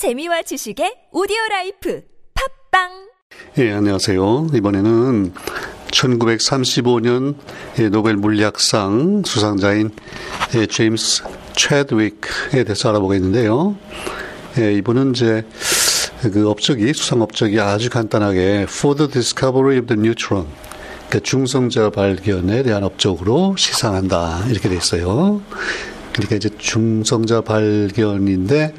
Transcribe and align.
재미와 0.00 0.40
지식의 0.40 1.08
오디오 1.12 1.36
라이프 1.50 2.00
팟빵 2.70 2.88
예, 3.58 3.70
안녕하세요. 3.70 4.46
이번에는 4.54 5.34
1935년 5.90 7.34
노벨 7.92 8.16
물리학상 8.16 9.24
수상자인 9.26 9.90
예, 10.54 10.64
제임스 10.64 11.24
채드윅에 11.54 12.64
대해서 12.64 12.88
알아보겠는데요. 12.88 13.76
예, 14.60 14.72
이분은 14.72 15.10
이제 15.10 15.44
그 16.32 16.48
업적이 16.48 16.94
수상 16.94 17.20
업적이 17.20 17.60
아주 17.60 17.90
간단하게 17.90 18.64
For 18.70 18.96
the 18.96 19.10
Discovery 19.10 19.76
of 19.80 19.86
the 19.88 20.00
Neutron 20.00 20.46
그 21.10 21.22
중성자 21.22 21.90
발견에 21.90 22.62
대한 22.62 22.84
업적으로 22.84 23.54
시상한다 23.58 24.46
이렇게 24.48 24.70
돼 24.70 24.76
있어요. 24.76 25.42
그러니까 26.14 26.36
이제 26.36 26.48
중성자 26.56 27.42
발견인데 27.42 28.72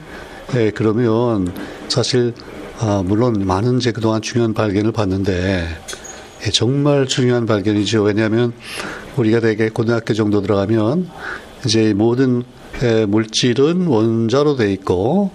예, 0.56 0.72
그러면 0.72 1.54
사실 1.88 2.34
아, 2.80 3.04
물론 3.06 3.46
많은 3.46 3.80
제 3.80 3.92
그동안 3.92 4.22
중요한 4.22 4.54
발견을 4.54 4.92
봤는데 4.92 5.68
예, 6.46 6.50
정말 6.52 7.08
중요한 7.08 7.46
발견이죠. 7.46 8.04
왜냐하면 8.04 8.54
우리가 9.16 9.40
대개 9.40 9.70
고등학교 9.70 10.14
정도 10.14 10.42
들어가면 10.42 11.10
이제 11.66 11.94
모든 11.94 12.44
예, 12.84 13.06
물질은 13.06 13.88
원자로 13.88 14.56
돼 14.56 14.72
있고 14.74 15.32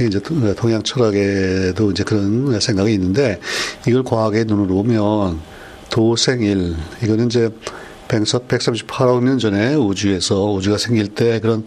이제 0.00 0.20
동양 0.56 0.82
철학에도 0.82 1.92
이제 1.92 2.02
그런 2.04 2.58
생각이 2.60 2.92
있는데 2.92 3.40
이걸 3.86 4.02
과학의 4.02 4.44
눈으로 4.44 4.74
보면 4.74 5.40
도생일 5.90 6.74
이거는 7.02 7.26
이제 7.26 7.50
138억 8.08 9.24
년 9.24 9.38
전에 9.38 9.74
우주에서 9.74 10.52
우주가 10.52 10.76
생길 10.76 11.08
때 11.08 11.40
그런 11.40 11.64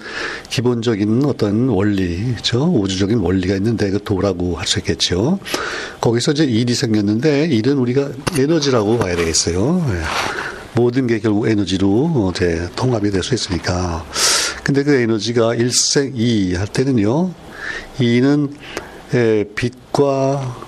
기본적인 0.49 1.25
어떤 1.25 1.67
원리 1.69 2.35
죠. 2.43 2.71
우주적인 2.71 3.17
원리가 3.19 3.55
있는데 3.55 3.89
그 3.89 4.01
도라고 4.03 4.55
할 4.55 4.67
수 4.67 4.79
있겠죠. 4.79 5.39
거기서 5.99 6.33
이제 6.33 6.43
일이 6.43 6.75
생겼는데 6.75 7.47
일은 7.47 7.77
우리가 7.77 8.09
에너지라고 8.37 8.99
봐야 8.99 9.15
되겠어요. 9.15 9.83
모든 10.73 11.07
게 11.07 11.19
결국 11.19 11.47
에너지로 11.47 12.31
이제 12.35 12.69
통합이 12.75 13.09
될 13.09 13.23
수 13.23 13.33
있으니까. 13.33 14.05
근데 14.63 14.83
그 14.83 14.93
에너지가 14.93 15.55
일생 15.55 16.13
이 16.15 16.53
할 16.53 16.67
때는요, 16.67 17.31
이는 17.99 18.53
빛과 19.55 20.67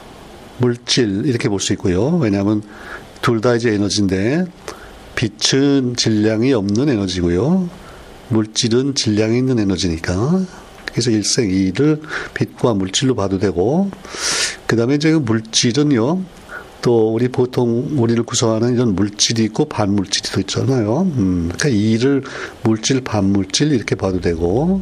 물질 0.57 1.25
이렇게 1.25 1.47
볼 1.47 1.59
수 1.59 1.73
있고요. 1.73 2.17
왜냐하면 2.17 2.63
둘 3.21 3.41
다 3.41 3.55
이제 3.55 3.71
에너지인데 3.73 4.45
빛은 5.15 5.95
질량이 5.97 6.53
없는 6.53 6.89
에너지고요. 6.89 7.69
물질은 8.29 8.95
질량이 8.95 9.37
있는 9.37 9.59
에너지니까. 9.59 10.41
그래서 10.85 11.11
일생 11.11 11.49
이를 11.49 12.01
빛과 12.33 12.73
물질로 12.73 13.15
봐도 13.15 13.37
되고, 13.37 13.91
그 14.65 14.75
다음에 14.75 14.95
이제 14.95 15.13
물질은요, 15.13 16.21
또 16.81 17.13
우리 17.13 17.27
보통 17.27 17.89
우리를 17.97 18.23
구성하는 18.23 18.73
이런 18.73 18.95
물질이 18.95 19.43
있고 19.45 19.65
반물질이 19.65 20.29
또 20.31 20.39
있잖아요. 20.39 21.01
음, 21.17 21.51
그러니까 21.53 21.69
이를 21.69 22.23
물질, 22.63 23.01
반물질 23.01 23.73
이렇게 23.73 23.95
봐도 23.95 24.21
되고, 24.21 24.81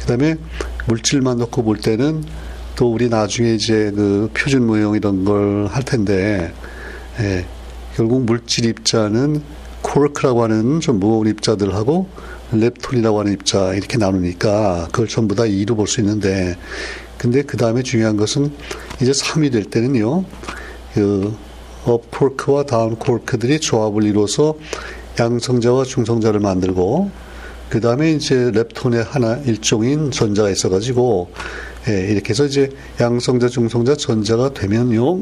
그다음에 0.00 0.36
물질만 0.86 1.38
놓고 1.38 1.62
볼 1.62 1.78
때는 1.78 2.24
또 2.76 2.92
우리 2.92 3.08
나중에 3.08 3.54
이제 3.54 3.92
그 3.94 4.30
표준 4.34 4.66
모형 4.66 4.94
이런 4.94 5.24
걸 5.24 5.68
할 5.70 5.84
텐데, 5.84 6.52
예, 7.20 7.44
결국 7.96 8.24
물질 8.24 8.66
입자는 8.66 9.42
코르크라고 9.82 10.42
하는 10.42 10.80
좀 10.80 11.00
무거운 11.00 11.26
입자들하고 11.26 12.06
렙톤이라고 12.52 13.20
하는 13.20 13.32
입자 13.32 13.74
이렇게 13.74 13.98
나누니까 13.98 14.88
그걸 14.92 15.08
전부 15.08 15.34
다 15.34 15.44
이로 15.46 15.76
볼 15.76 15.86
수 15.86 16.00
있는데, 16.00 16.56
근데 17.16 17.42
그 17.42 17.56
다음에 17.56 17.82
중요한 17.82 18.16
것은 18.16 18.52
이제 19.02 19.10
3이 19.10 19.52
될 19.52 19.64
때는요. 19.64 20.24
그 20.94 21.34
업코크와 21.84 22.64
다운 22.64 22.96
코크들이 22.96 23.60
조합을 23.60 24.04
이루어서 24.04 24.54
양성자와 25.18 25.84
중성자를 25.84 26.40
만들고 26.40 27.10
그 27.68 27.80
다음에 27.80 28.12
이제 28.12 28.50
렙톤의 28.52 29.04
하나 29.04 29.36
일종인 29.44 30.10
전자가 30.10 30.50
있어가지고 30.50 31.30
예, 31.88 32.12
이렇게 32.12 32.30
해서 32.30 32.44
이제 32.46 32.70
양성자, 33.00 33.48
중성자, 33.48 33.96
전자가 33.96 34.52
되면요. 34.52 35.18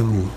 음, 0.00 0.30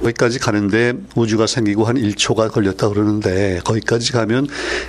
거기까지 0.00 0.38
가는데 0.38 0.94
우주가 1.14 1.46
생기고 1.46 1.84
한 1.84 1.96
1초가 1.96 2.50
걸렸다 2.50 2.88
그러는데 2.88 3.60
거기까지 3.64 4.12
가면 4.12 4.48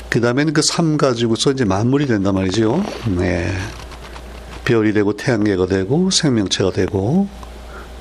그 0.10 0.22
다음에는 0.22 0.54
그3 0.54 0.98
가지고서 0.98 1.52
이제 1.52 1.66
만물이 1.66 2.08
된단 2.08 2.34
말이죠. 2.34 2.84
네. 3.18 3.52
별이 4.66 4.94
되고 4.94 5.16
태양계가 5.16 5.68
되고 5.68 6.10
생명체가 6.10 6.72
되고 6.72 7.28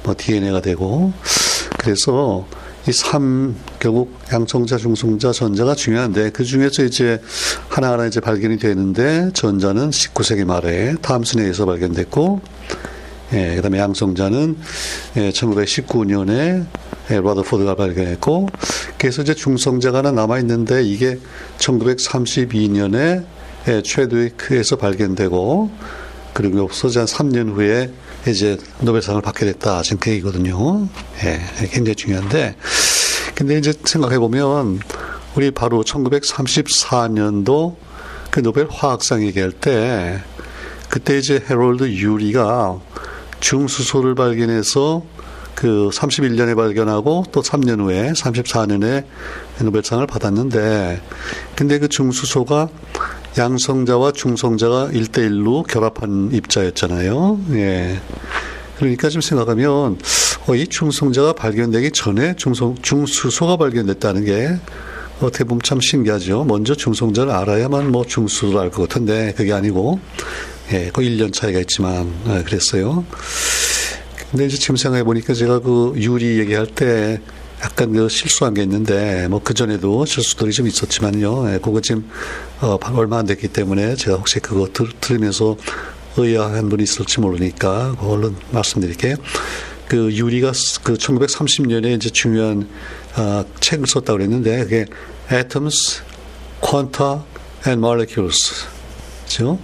뭐 0.02 0.14
DNA가 0.16 0.60
되고 0.62 1.12
그래서 1.78 2.46
이삼 2.88 3.54
결국 3.78 4.18
양성자, 4.30 4.76
중성자, 4.76 5.32
전자가 5.32 5.74
중요한데 5.74 6.30
그 6.30 6.44
중에서 6.44 6.84
이제 6.84 7.20
하나하나 7.68 8.06
이제 8.06 8.20
발견이 8.20 8.58
되는데 8.58 9.30
전자는 9.32 9.90
19세기 9.90 10.44
말에 10.44 10.94
탐슨에 11.00 11.42
의해서 11.42 11.64
발견됐고 11.64 12.40
예, 13.32 13.56
그다음에 13.56 13.78
양성자는 13.78 14.56
예, 15.16 15.30
1919년에 15.30 16.66
예, 17.10 17.20
라더포드가 17.20 17.74
발견했고 17.74 18.48
그래서 18.98 19.22
이제 19.22 19.34
중성자가 19.34 19.98
하나 19.98 20.12
남아 20.12 20.38
있는데 20.40 20.82
이게 20.82 21.18
1932년에 21.58 23.24
예, 23.68 23.82
최드위크에서 23.82 24.76
발견되고 24.76 25.70
그리고 26.34 26.62
없어진 26.62 27.00
한 27.00 27.06
3년 27.06 27.54
후에 27.54 27.92
이제 28.26 28.58
노벨상을 28.80 29.20
받게 29.22 29.46
됐다. 29.46 29.82
지금 29.82 29.98
그 30.00 30.10
얘기거든요. 30.10 30.88
예, 31.24 31.40
굉장히 31.68 31.94
중요한데. 31.94 32.56
근데 33.34 33.58
이제 33.58 33.72
생각해 33.84 34.18
보면 34.18 34.80
우리 35.34 35.50
바로 35.50 35.82
1934년도 35.82 37.76
그 38.30 38.42
노벨 38.42 38.68
화학상 38.70 39.24
얘기할 39.24 39.52
때 39.52 40.20
그때 40.88 41.18
이제 41.18 41.42
헤롤드 41.48 41.88
유리가 41.88 42.80
중수소를 43.40 44.14
발견해서 44.14 45.02
그 45.54 45.88
31년에 45.92 46.56
발견하고 46.56 47.24
또 47.30 47.40
3년 47.42 47.80
후에 47.80 48.12
34년에 48.12 49.04
노벨상을 49.60 50.04
받았는데 50.06 51.00
근데 51.54 51.78
그 51.78 51.88
중수소가 51.88 52.68
양성자와 53.38 54.12
중성자가 54.12 54.88
1대1로 54.92 55.66
결합한 55.66 56.30
입자였잖아요. 56.32 57.40
예. 57.52 58.00
그러니까 58.78 59.08
좀 59.08 59.20
생각하면 59.20 59.98
어, 60.46 60.54
이 60.54 60.66
중성자가 60.66 61.32
발견되기 61.34 61.92
전에 61.92 62.36
중성, 62.36 62.76
중수소가 62.82 63.56
발견됐다는 63.56 64.24
게 64.24 64.56
어떻게 65.20 65.44
보면 65.44 65.62
참 65.62 65.80
신기하죠. 65.80 66.44
먼저 66.44 66.74
중성자를 66.74 67.32
알아야만 67.32 67.90
뭐 67.90 68.04
중수를 68.04 68.58
알 68.58 68.70
것 68.70 68.88
같은데 68.88 69.32
그게 69.36 69.52
아니고 69.52 70.00
예, 70.72 70.90
그 70.92 71.02
1년 71.02 71.32
차이가 71.32 71.60
있지만 71.60 72.12
예, 72.28 72.42
그랬어요. 72.42 73.04
근데 74.30 74.46
이제 74.46 74.56
지금 74.56 74.76
생각해 74.76 75.04
보니까 75.04 75.34
제가 75.34 75.60
그 75.60 75.92
유리 75.96 76.38
얘기할 76.38 76.66
때 76.66 77.20
약간 77.62 77.92
그 77.92 78.08
실수한 78.08 78.54
게 78.54 78.62
있는데 78.62 79.28
뭐 79.28 79.40
그 79.44 79.54
전에도 79.54 80.04
실수들이 80.04 80.52
좀 80.52 80.66
있었지만요. 80.66 81.52
예, 81.54 81.58
그거 81.58 81.80
지금 81.80 82.10
어, 82.60 82.78
얼마 82.94 83.18
안 83.18 83.26
됐기 83.26 83.48
때문에 83.48 83.94
제가 83.96 84.16
혹시 84.16 84.40
그거 84.40 84.68
들, 84.72 84.88
들으면서 85.00 85.56
의아한 86.16 86.68
분이 86.68 86.82
있을지 86.82 87.20
모르니까 87.20 87.96
얼른 88.00 88.36
말씀드릴게요. 88.50 89.16
그 89.88 90.12
유리가 90.12 90.52
그 90.82 90.94
1930년에 90.94 91.96
이제 91.96 92.08
중요한 92.08 92.68
어, 93.16 93.44
책을 93.60 93.86
썼다고 93.86 94.18
그랬는데 94.18 94.64
그게 94.64 94.86
Atoms, 95.30 96.02
Quanta 96.60 97.20
and 97.66 97.84
Molecules. 97.84 98.66
그죠? 99.24 99.58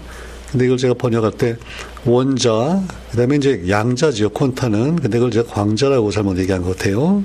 근데 0.51 0.65
이걸 0.65 0.79
제가 0.79 0.95
번역할 0.95 1.33
때 1.33 1.57
원자, 2.05 2.83
그 3.11 3.17
다음에 3.17 3.37
이제 3.37 3.65
양자지요, 3.69 4.31
콘타는. 4.31 4.97
근데 4.97 5.19
그걸 5.19 5.31
제가 5.31 5.53
광자라고 5.53 6.11
잘못 6.11 6.39
얘기한 6.39 6.63
것 6.63 6.77
같아요. 6.77 7.25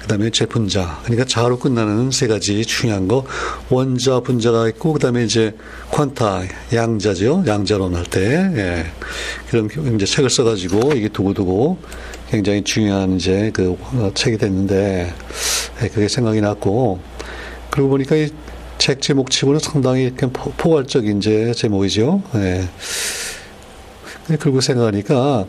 그 0.00 0.06
다음에 0.08 0.30
제 0.30 0.46
분자. 0.46 1.00
그러니까 1.04 1.26
자로 1.26 1.58
끝나는 1.58 2.10
세 2.10 2.26
가지 2.26 2.64
중요한 2.64 3.08
거. 3.08 3.26
원자, 3.68 4.20
분자가 4.20 4.66
있고, 4.70 4.94
그 4.94 4.98
다음에 4.98 5.22
이제 5.22 5.54
퀀타, 5.90 6.48
양자죠. 6.72 7.44
양자론 7.46 7.94
할 7.94 8.04
때. 8.06 8.20
예. 8.22 8.86
그런 9.50 9.68
이제 9.94 10.06
책을 10.06 10.30
써가지고 10.30 10.94
이게 10.94 11.10
두고두고 11.10 11.78
굉장히 12.30 12.64
중요한 12.64 13.16
이제 13.16 13.50
그 13.52 13.76
어, 13.92 14.10
책이 14.14 14.38
됐는데, 14.38 15.12
예, 15.82 15.88
그게 15.88 16.08
생각이 16.08 16.40
났고, 16.40 17.00
그러고 17.70 17.90
보니까 17.90 18.16
이 18.16 18.30
책 18.78 19.02
제목 19.02 19.30
치고는 19.30 19.60
상당히 19.60 20.10
포괄적인 20.12 21.18
이제 21.18 21.52
제목이죠. 21.52 22.22
예. 22.36 22.68
그리고 24.38 24.60
생각하니까 24.60 25.46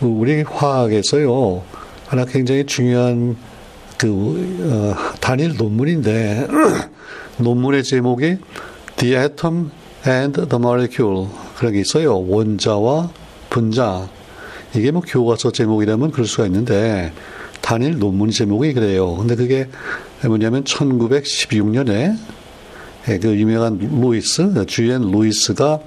우리 0.00 0.42
화학에서요 0.42 1.62
하나 2.06 2.24
굉장히 2.24 2.66
중요한 2.66 3.36
그 3.98 4.08
어, 4.62 5.16
단일 5.20 5.56
논문인데 5.56 6.48
논문의 7.38 7.84
제목이 7.84 8.38
The 8.96 9.16
Atom 9.16 9.70
and 10.06 10.48
the 10.48 10.56
Molecule 10.56 11.28
그런 11.56 11.72
게 11.72 11.80
있어요. 11.80 12.18
원자와 12.18 13.10
분자 13.48 14.08
이게 14.74 14.90
뭐 14.90 15.02
교과서 15.02 15.52
제목이라면 15.52 16.10
그럴 16.10 16.26
수가 16.26 16.46
있는데 16.46 17.12
단일 17.60 17.98
논문 17.98 18.30
제목이 18.30 18.72
그래요. 18.72 19.14
근데 19.16 19.36
그게 19.36 19.68
뭐냐면 20.26 20.64
1916년에 20.64 21.90
예, 21.90 22.16
그 23.04 23.36
유명한 23.36 23.78
루이스 23.78 24.66
G.N. 24.66 25.10
루이스가 25.10 25.80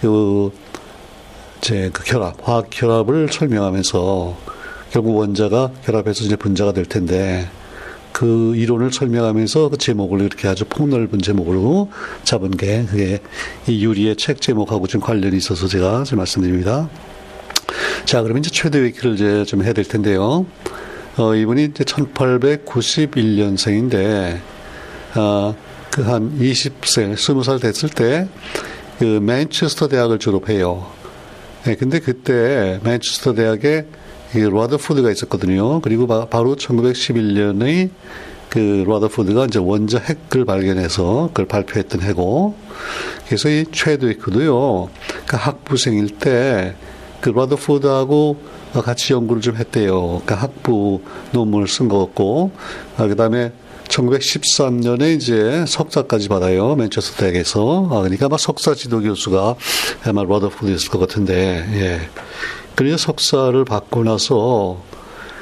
그 0.00 0.52
제그 1.60 2.04
결합 2.04 2.36
화학 2.42 2.70
결합을 2.70 3.28
설명하면서 3.32 4.36
결국 4.90 5.16
원자가 5.16 5.72
결합해서 5.84 6.24
이제 6.24 6.36
분자가 6.36 6.72
될 6.72 6.84
텐데 6.84 7.48
그 8.12 8.54
이론을 8.54 8.92
설명하면서 8.92 9.70
그 9.70 9.78
제목을 9.78 10.20
이렇게 10.20 10.46
아주 10.46 10.64
폭넓은 10.66 11.20
제목으로 11.20 11.90
잡은 12.22 12.52
게 12.52 12.84
그게 12.88 13.18
이 13.66 13.84
유리의 13.84 14.14
책 14.16 14.40
제목하고 14.40 14.86
좀 14.86 15.00
관련이 15.00 15.36
있어서 15.36 15.66
제가 15.66 16.04
좀 16.04 16.18
말씀드립니다. 16.18 16.88
자, 18.04 18.22
그러면 18.22 18.38
이제 18.40 18.50
최대 18.50 18.82
위키를 18.84 19.14
이제 19.14 19.44
좀 19.44 19.64
해야 19.64 19.72
될 19.72 19.84
텐데요. 19.84 20.46
어, 21.16 21.34
이분이 21.34 21.64
이제 21.64 21.82
1891년생인데, 21.84 24.38
어, 25.16 25.56
그 25.94 26.02
한 26.02 26.36
20세, 26.40 27.14
20살 27.14 27.60
됐을 27.60 27.88
때, 27.88 28.26
그 28.98 29.04
맨체스터 29.04 29.86
대학을 29.86 30.18
졸업해요. 30.18 30.84
네, 31.62 31.76
근데 31.76 32.00
그때 32.00 32.80
맨체스터 32.82 33.34
대학에 33.34 33.86
라더푸드가 34.34 35.12
있었거든요. 35.12 35.80
그리고 35.82 36.08
바, 36.08 36.40
로 36.40 36.56
1911년의 36.56 37.90
그 38.48 38.84
라더푸드가 38.88 39.44
이제 39.44 39.60
원자 39.60 40.00
핵을 40.00 40.44
발견해서 40.44 41.28
그걸 41.28 41.46
발표했던 41.46 42.02
해고. 42.02 42.56
그래서 43.26 43.48
이 43.48 43.64
최드위크도요. 43.70 44.90
그 45.26 45.36
학부생일 45.36 46.18
때그 46.18 47.30
라더푸드하고 47.36 48.40
같이 48.82 49.12
연구를 49.12 49.40
좀 49.40 49.54
했대요. 49.56 50.22
그 50.26 50.34
학부 50.34 51.02
논문을 51.30 51.68
쓴것 51.68 52.08
같고, 52.08 52.50
아, 52.96 53.06
그 53.06 53.14
다음에 53.14 53.52
1913년에 53.88 55.16
이제 55.16 55.64
석사까지 55.66 56.28
받아요. 56.28 56.74
맨체스터 56.74 57.18
대학에서. 57.18 57.88
아, 57.90 58.00
그러니까 58.00 58.26
아마 58.26 58.36
석사 58.36 58.74
지도 58.74 59.00
교수가 59.00 59.54
아마 60.04 60.24
러더푸드였을 60.24 60.90
것 60.90 60.98
같은데, 60.98 61.66
예. 61.72 62.00
그래서 62.74 62.96
석사를 62.96 63.64
받고 63.64 64.04
나서 64.04 64.82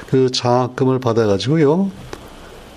그 0.09 0.31
장학금을 0.31 0.99
받아가지고요. 0.99 1.91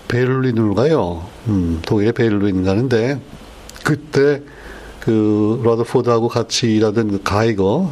베를린으로 0.07 0.75
가요. 0.75 1.27
음, 1.47 1.81
독일의 1.85 2.13
베를린 2.13 2.63
가는데, 2.63 3.19
그때 3.83 4.41
그 4.99 5.61
러더포드하고 5.63 6.29
같이 6.29 6.75
일하던 6.75 7.11
그 7.11 7.23
가이거, 7.23 7.91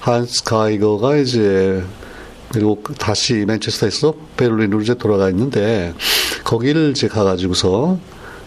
한스 0.00 0.44
가이거가 0.44 1.16
이제 1.16 1.82
그리고 2.52 2.82
다시 2.98 3.44
맨체스터에서 3.46 4.14
베를린으로 4.36 4.82
이제 4.82 4.94
돌아가 4.94 5.28
있는데 5.30 5.92
거기를 6.44 6.90
이제 6.90 7.08
가 7.08 7.24
가지고서 7.24 7.98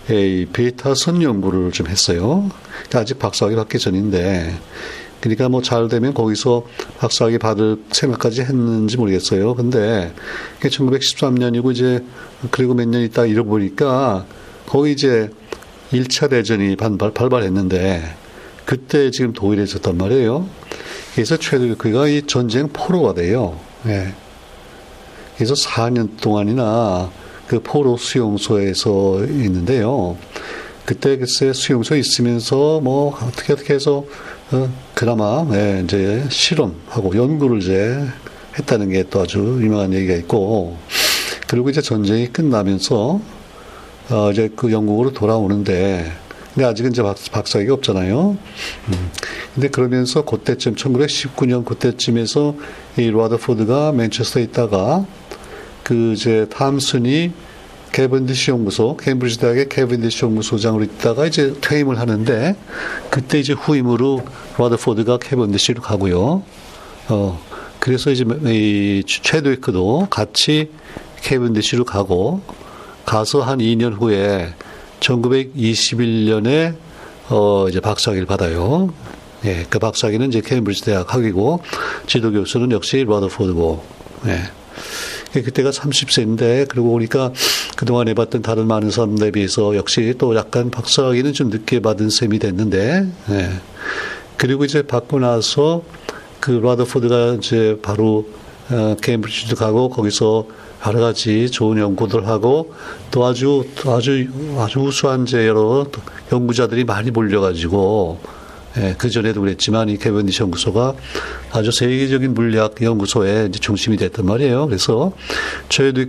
이 0.10 0.48
베타선 0.54 1.22
연구를 1.22 1.72
좀 1.72 1.88
했어요. 1.88 2.50
그러니까 2.72 3.00
아직 3.00 3.20
박사학위 3.20 3.56
받기 3.56 3.80
전인데 3.80 4.58
그러니까 5.20 5.50
뭐 5.50 5.62
잘 5.62 5.88
되면 5.90 6.14
거기서 6.14 6.66
박사학위 7.00 7.40
받을 7.40 7.78
생각까지 7.92 8.42
했는지 8.42 8.98
모르겠어요. 8.98 9.56
근데 9.56 10.14
1913년이고 10.62 11.72
이제 11.72 12.04
그리고 12.52 12.74
몇 12.74 12.88
년 12.88 13.02
있다 13.02 13.26
잃어보니까 13.26 14.26
거기 14.68 14.92
이제 14.92 15.30
1차 15.92 16.30
대전이 16.30 16.76
반발, 16.76 17.12
발발했는데 17.12 18.16
그때 18.66 19.12
지금 19.12 19.34
독일에 19.34 19.64
있었단 19.64 19.98
말이에요. 19.98 20.48
그래서 21.16 21.36
최도교가 21.38 22.08
이 22.10 22.22
전쟁 22.28 22.70
포로가 22.70 23.14
돼요. 23.16 23.60
예. 23.88 24.14
그래서 25.36 25.54
4년 25.54 26.20
동안이나 26.22 27.10
그 27.48 27.62
포로 27.62 27.98
수용소에서 27.98 29.26
있는데요. 29.26 30.18
그때 30.86 31.18
글쎄 31.18 31.52
수용소에 31.54 32.00
있으면서 32.00 32.80
뭐 32.82 33.18
어떻게 33.22 33.54
어떻게 33.54 33.74
해서 33.74 34.06
어, 34.52 34.70
그나마 34.94 35.46
예, 35.54 35.82
이제 35.84 36.24
실험하고 36.30 37.16
연구를 37.16 37.62
이제 37.62 38.06
했다는 38.58 38.90
게 38.90 39.04
또 39.10 39.22
아주 39.22 39.40
유명한 39.62 39.94
얘기가 39.94 40.16
있고 40.16 40.78
그리고 41.48 41.70
이제 41.70 41.82
전쟁이 41.82 42.28
끝나면서 42.28 43.20
어, 44.10 44.32
이제 44.32 44.50
그 44.56 44.72
영국으로 44.72 45.12
돌아오는데 45.12 46.12
근데 46.54 46.66
아직은 46.66 46.92
이제 46.92 47.04
박, 47.04 47.48
사학위가 47.48 47.74
없잖아요. 47.76 48.38
음. 48.88 49.12
근데 49.54 49.70
그러면서 49.70 50.24
그때쯤 50.24 50.76
1919년 50.76 51.64
그때쯤에서 51.66 52.56
이 52.98 53.12
라더포드가 53.12 53.92
맨체스터에 53.92 54.44
있다가 54.44 55.06
그 55.88 56.12
이제 56.12 56.46
탐슨이 56.50 57.32
캐븐디시 57.94 58.52
연구소, 58.52 58.98
케임브리지 58.98 59.40
대학의 59.40 59.70
캐븐디시 59.70 60.26
연구소장으로 60.26 60.84
있다가 60.84 61.26
이제 61.26 61.56
퇴임을 61.62 61.98
하는데 61.98 62.58
그때 63.10 63.40
이제 63.40 63.54
후임으로 63.54 64.22
라더포드가 64.58 65.18
캐븐디시로 65.20 65.82
가고요. 65.82 66.44
어 67.08 67.42
그래서 67.80 68.12
이제 68.12 68.26
이 68.48 69.02
채드윅도 69.08 70.08
같이 70.10 70.72
캐븐디시로 71.22 71.86
가고 71.86 72.42
가서 73.06 73.40
한 73.40 73.60
2년 73.60 73.98
후에 73.98 74.54
1921년에 75.00 76.76
어 77.30 77.68
이제 77.70 77.80
박사학위를 77.80 78.28
받아요. 78.28 78.94
예, 79.46 79.66
그 79.70 79.80
박사학위는 79.80 80.28
이제 80.28 80.42
케임브리지 80.42 80.84
대학 80.84 81.14
학위고 81.14 81.62
지도 82.08 82.34
교수는 82.34 82.74
역시 82.74 83.06
라더포드고. 83.08 83.86
예. 84.26 84.42
그때가 85.42 85.72
30세인데 85.72 86.68
그러고 86.68 86.92
보니까 86.92 87.32
그동안 87.76 88.08
해봤던 88.08 88.42
다른 88.42 88.68
많은 88.68 88.92
사람들에 88.92 89.32
비해서 89.32 89.76
역시 89.76 90.16
또 90.18 90.36
약간 90.36 90.70
박사학위는 90.72 91.34
좀 91.34 91.50
늦게 91.50 91.82
받은 91.82 92.10
셈이 92.10 92.40
됐는데 92.40 93.08
예. 93.30 93.50
그리고 94.38 94.66
이제 94.66 94.84
받고 94.84 95.20
나서 95.20 95.84
그 96.40 96.52
라더포드가 96.52 97.38
이제 97.40 97.78
바로 97.82 98.28
어, 98.70 98.96
케임브리지도 99.02 99.56
가고 99.56 99.90
거기서 99.90 100.48
여러 100.86 101.00
가지 101.02 101.50
좋은 101.50 101.78
연구들 101.78 102.28
하고 102.28 102.74
또 103.12 103.26
아주 103.26 103.66
또 103.76 103.94
아주 103.94 104.28
아주 104.58 104.80
우수한 104.80 105.26
제 105.26 105.48
여러 105.48 105.86
연구자들이 106.32 106.84
많이 106.84 107.12
몰려가지고 107.12 108.20
예, 108.78 108.96
그 108.98 109.10
전에도 109.10 109.42
그랬지만 109.42 109.90
이 109.90 109.98
캐벤디시 109.98 110.44
연구소가 110.44 110.96
아주 111.52 111.72
세계적인 111.72 112.34
물리학 112.34 112.82
연구소의 112.82 113.52
중심이 113.52 113.98
됐단 113.98 114.26
말이에요. 114.26 114.68
그래서 114.68 115.14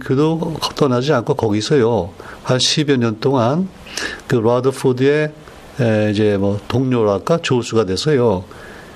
그도 0.00 0.57
떠나지 0.77 1.12
않고 1.12 1.35
거기서요 1.35 2.11
한 2.43 2.59
10여 2.59 2.97
년 2.99 3.21
동안 3.21 3.69
그 4.27 4.37
라더포드의 4.37 5.33
에, 5.81 6.11
이제 6.11 6.37
뭐 6.37 6.61
동료랄까 6.69 7.38
조수가 7.38 7.87
돼서요 7.87 8.45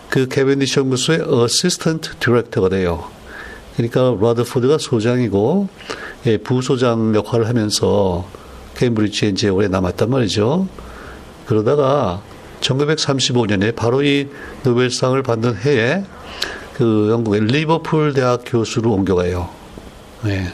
그 0.08 0.28
캐벤디시 0.28 0.80
연구소의 0.80 1.20
assistant 1.22 2.16
director가 2.16 2.68
돼요. 2.68 3.04
그러니까 3.76 4.16
라더포드가 4.20 4.78
소장이고 4.78 5.68
예, 6.26 6.36
부소장 6.36 7.14
역할을 7.14 7.48
하면서 7.48 8.26
케임브리지에 8.76 9.30
이제 9.30 9.48
오래 9.48 9.68
남았단 9.68 10.10
말이죠. 10.10 10.68
그러다가 11.46 12.22
1935년에 12.62 13.74
바로 13.76 14.02
이 14.02 14.28
노벨상을 14.64 15.20
받는 15.22 15.56
해에 15.56 16.04
그 16.74 17.08
영국의 17.10 17.42
리버풀 17.42 18.14
대학 18.14 18.42
교수로 18.46 18.92
옮겨가요. 18.92 19.48
네. 20.24 20.52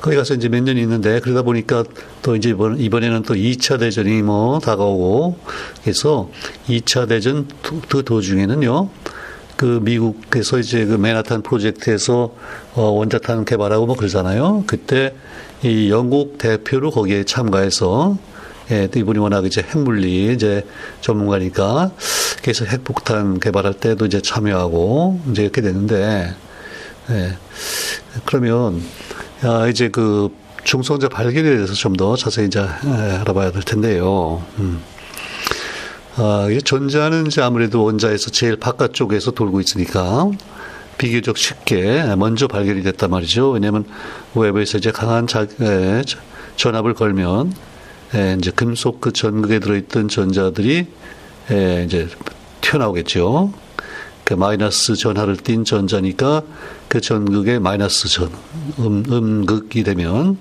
거기 0.00 0.16
가서 0.16 0.34
이제 0.34 0.48
몇 0.48 0.62
년 0.62 0.78
있는데 0.78 1.20
그러다 1.20 1.42
보니까 1.42 1.82
또 2.22 2.36
이제 2.36 2.50
이번, 2.50 2.78
이번에는 2.78 3.22
또 3.24 3.34
2차 3.34 3.80
대전이 3.80 4.22
뭐 4.22 4.60
다가오고 4.60 5.36
그래서 5.82 6.30
2차 6.68 7.08
대전 7.08 7.48
그 7.88 8.04
도중에는요. 8.04 8.88
그 9.56 9.80
미국에서 9.82 10.58
이제 10.58 10.84
그 10.84 10.94
맨하탄 10.94 11.42
프로젝트에서 11.42 12.34
어 12.74 12.82
원자탄 12.82 13.44
개발하고 13.44 13.86
뭐 13.86 13.96
그러잖아요. 13.96 14.64
그때 14.66 15.14
이 15.62 15.90
영국 15.90 16.38
대표로 16.38 16.90
거기에 16.90 17.24
참가해서 17.24 18.18
예, 18.70 18.88
또 18.88 18.98
이분이 18.98 19.18
워낙 19.18 19.44
이제 19.44 19.62
핵물리 19.62 20.32
이제 20.32 20.66
전문가니까 21.00 21.92
그래서 22.42 22.64
핵폭탄 22.64 23.38
개발할 23.38 23.74
때도 23.74 24.06
이제 24.06 24.20
참여하고 24.20 25.20
이제 25.30 25.42
이렇게 25.42 25.60
되는데 25.60 26.34
예. 27.10 27.36
그러면 28.24 28.82
야, 29.44 29.68
이제 29.68 29.88
그 29.88 30.30
중성자 30.64 31.08
발견에 31.08 31.44
대해서 31.54 31.74
좀 31.74 31.96
더 31.96 32.16
자세히 32.16 32.46
이제 32.46 32.60
예, 32.60 32.90
알아봐야 33.20 33.52
될 33.52 33.62
텐데요. 33.62 34.42
음. 34.58 34.82
아, 36.16 36.48
이게 36.50 36.60
전자는 36.60 37.26
이제 37.26 37.42
아무래도 37.42 37.84
원자에서 37.84 38.30
제일 38.30 38.56
바깥쪽에서 38.56 39.32
돌고 39.32 39.60
있으니까 39.60 40.30
비교적 40.98 41.36
쉽게 41.36 42.14
먼저 42.16 42.48
발견이 42.48 42.82
됐단 42.82 43.10
말이죠. 43.10 43.50
왜냐하면 43.50 43.84
웹에서 44.34 44.78
이제 44.78 44.90
강한 44.90 45.26
자, 45.26 45.46
에, 45.60 46.02
전압을 46.56 46.94
걸면 46.94 47.52
에, 48.14 48.36
이제 48.38 48.50
금속 48.50 49.00
그 49.00 49.12
전극에 49.12 49.58
들어있던 49.58 50.08
전자들이 50.08 50.86
에, 51.50 51.84
이제 51.84 52.08
튀어나오겠죠. 52.60 53.52
그 54.24 54.34
마이너스 54.34 54.96
전하를 54.96 55.36
띤 55.36 55.64
전자니까 55.64 56.42
그 56.88 57.00
전극에 57.00 57.60
마이너스 57.60 58.08
전, 58.08 58.30
음, 58.80 59.04
음극이 59.08 59.84
되면 59.84 60.36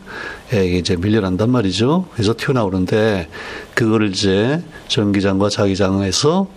에, 0.52 0.78
이제 0.78 0.96
밀려난단 0.96 1.52
말이죠. 1.52 2.08
그래서 2.14 2.34
튀어나오는데 2.36 3.30
그거를 3.76 4.10
이제 4.10 4.64
전기장과 4.88 5.50
자기장에서 5.50 6.48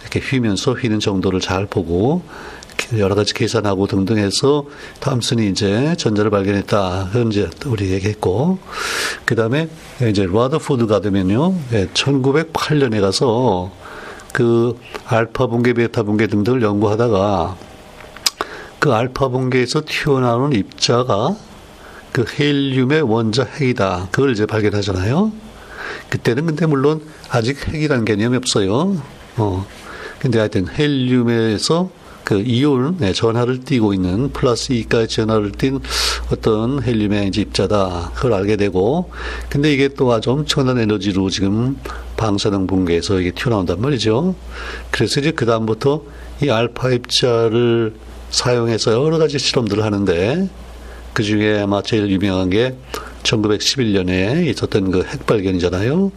이렇게 0.00 0.20
휘면서 0.20 0.72
휘는 0.72 1.00
정도를 1.00 1.40
잘 1.40 1.66
보고 1.66 2.22
여러 2.98 3.14
가지 3.14 3.34
계산하고 3.34 3.86
등등 3.86 4.18
해서 4.18 4.64
탐슨이 5.00 5.48
이제 5.48 5.94
전자를 5.96 6.30
발견했다. 6.30 7.10
이제 7.28 7.48
우리 7.66 7.90
얘기했고, 7.90 8.58
그 9.24 9.34
다음에 9.34 9.68
이제 10.08 10.26
라더포드가 10.26 11.00
되면요, 11.00 11.54
1908년에 11.94 13.00
가서 13.00 13.70
그 14.32 14.76
알파 15.06 15.46
분계, 15.46 15.72
베타 15.72 16.02
분계 16.02 16.26
등등을 16.26 16.62
연구하다가 16.62 17.56
그 18.78 18.92
알파 18.92 19.28
분계에서 19.28 19.82
튀어나오는 19.86 20.56
입자가 20.56 21.36
그 22.12 22.24
헬륨의 22.38 23.02
원자 23.02 23.44
핵이다. 23.44 24.08
그걸 24.10 24.32
이제 24.32 24.46
발견하잖아요. 24.46 25.32
그때는 26.08 26.46
근데 26.46 26.66
물론 26.66 27.02
아직 27.28 27.68
핵이라는 27.68 28.04
개념이 28.04 28.36
없어요. 28.36 29.00
어. 29.36 29.66
근데 30.18 30.38
하여튼 30.38 30.66
헬륨에서 30.68 31.90
그 32.30 32.44
이온 32.46 32.96
네, 33.00 33.12
전하를 33.12 33.64
띠고 33.64 33.92
있는 33.92 34.30
플러스 34.30 34.72
2까지 34.72 35.08
전하를 35.08 35.50
띈 35.50 35.80
어떤 36.30 36.80
헬륨의 36.80 37.26
이제 37.26 37.40
입자다. 37.40 38.12
그걸 38.14 38.34
알게 38.34 38.54
되고 38.54 39.10
근데 39.48 39.72
이게 39.72 39.88
또 39.88 40.12
아주 40.12 40.30
엄청난 40.30 40.78
에너지로 40.78 41.28
지금 41.28 41.76
방사능 42.16 42.68
붕괴에서 42.68 43.18
이게 43.18 43.32
튀어나온단 43.32 43.80
말이죠. 43.80 44.36
그래서 44.92 45.18
이제 45.18 45.32
그 45.32 45.44
다음부터 45.44 46.04
이 46.44 46.50
알파 46.50 46.92
입자를 46.92 47.94
사용해서 48.30 48.92
여러 48.92 49.18
가지 49.18 49.40
실험들을 49.40 49.82
하는데 49.82 50.48
그 51.12 51.24
중에 51.24 51.58
아마 51.58 51.82
제일 51.82 52.08
유명한 52.10 52.48
게 52.48 52.76
1911년에 53.24 54.46
있었던 54.46 54.92
그 54.92 55.02
핵발견이잖아요. 55.02 56.12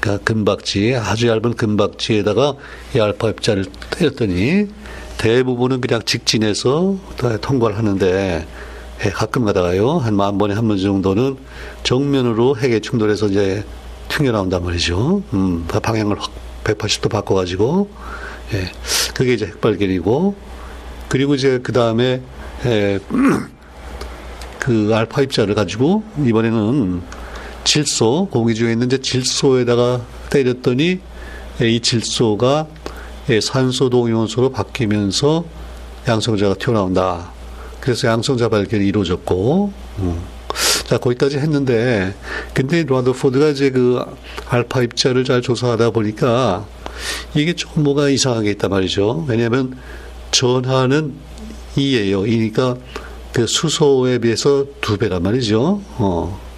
그러니까 0.00 0.24
금박지, 0.24 0.96
아주 0.96 1.28
얇은 1.28 1.52
금박지에다가 1.52 2.54
이 2.96 3.00
알파 3.00 3.28
입자를 3.28 3.66
때렸더니 3.90 4.68
대부분은 5.20 5.82
그냥 5.82 6.00
직진해서 6.02 6.96
통과를 7.42 7.76
하는데 7.76 8.46
가끔 9.12 9.44
가다가요 9.44 9.98
한 9.98 10.14
만 10.14 10.38
번에 10.38 10.54
한 10.54 10.66
번 10.66 10.78
정도는 10.78 11.36
정면으로 11.82 12.56
핵에 12.56 12.80
충돌해서 12.80 13.26
이제 13.26 13.62
튕겨 14.08 14.32
나온단 14.32 14.64
말이죠. 14.64 15.22
음, 15.34 15.66
방향을 15.66 16.18
확 16.18 16.30
180도 16.64 17.10
바꿔가지고 17.10 17.90
예, 18.54 18.72
그게 19.14 19.34
이제 19.34 19.44
핵발견이고 19.46 20.34
그리고 21.08 21.34
이제 21.34 21.60
그 21.62 21.72
다음에 21.72 22.22
예, 22.64 22.98
그 24.58 24.90
알파 24.94 25.20
입자를 25.20 25.54
가지고 25.54 26.02
이번에는 26.24 27.02
질소 27.64 28.28
공기 28.30 28.54
중에 28.54 28.72
있는 28.72 28.86
이제 28.86 28.98
질소에다가 28.98 30.00
때렸더니 30.30 30.98
이 31.60 31.80
질소가 31.80 32.66
산소 33.38 33.90
동위원소로 33.90 34.50
바뀌면서 34.50 35.44
양성자가 36.08 36.54
튀어나온다. 36.54 37.32
그래서 37.80 38.08
양성자 38.08 38.48
발견이 38.48 38.86
이루어졌고, 38.86 39.72
음. 39.98 40.20
자, 40.86 40.98
거기까지 40.98 41.38
했는데, 41.38 42.14
근데 42.54 42.84
라더포드가 42.84 43.48
이제 43.48 43.70
그 43.70 44.02
알파 44.48 44.82
입자를 44.82 45.24
잘 45.24 45.42
조사하다 45.42 45.90
보니까 45.90 46.66
이게 47.34 47.54
조금 47.54 47.84
뭐가 47.84 48.08
이상하게 48.08 48.50
있단 48.52 48.70
말이죠. 48.70 49.26
왜냐하면 49.28 49.76
전하는 50.30 51.14
2예요. 51.76 52.30
이니까 52.30 52.76
그 53.32 53.46
수소에 53.46 54.18
비해서 54.18 54.64
두 54.80 54.96
배란 54.96 55.22
말이죠. 55.22 55.80
어. 55.98 56.49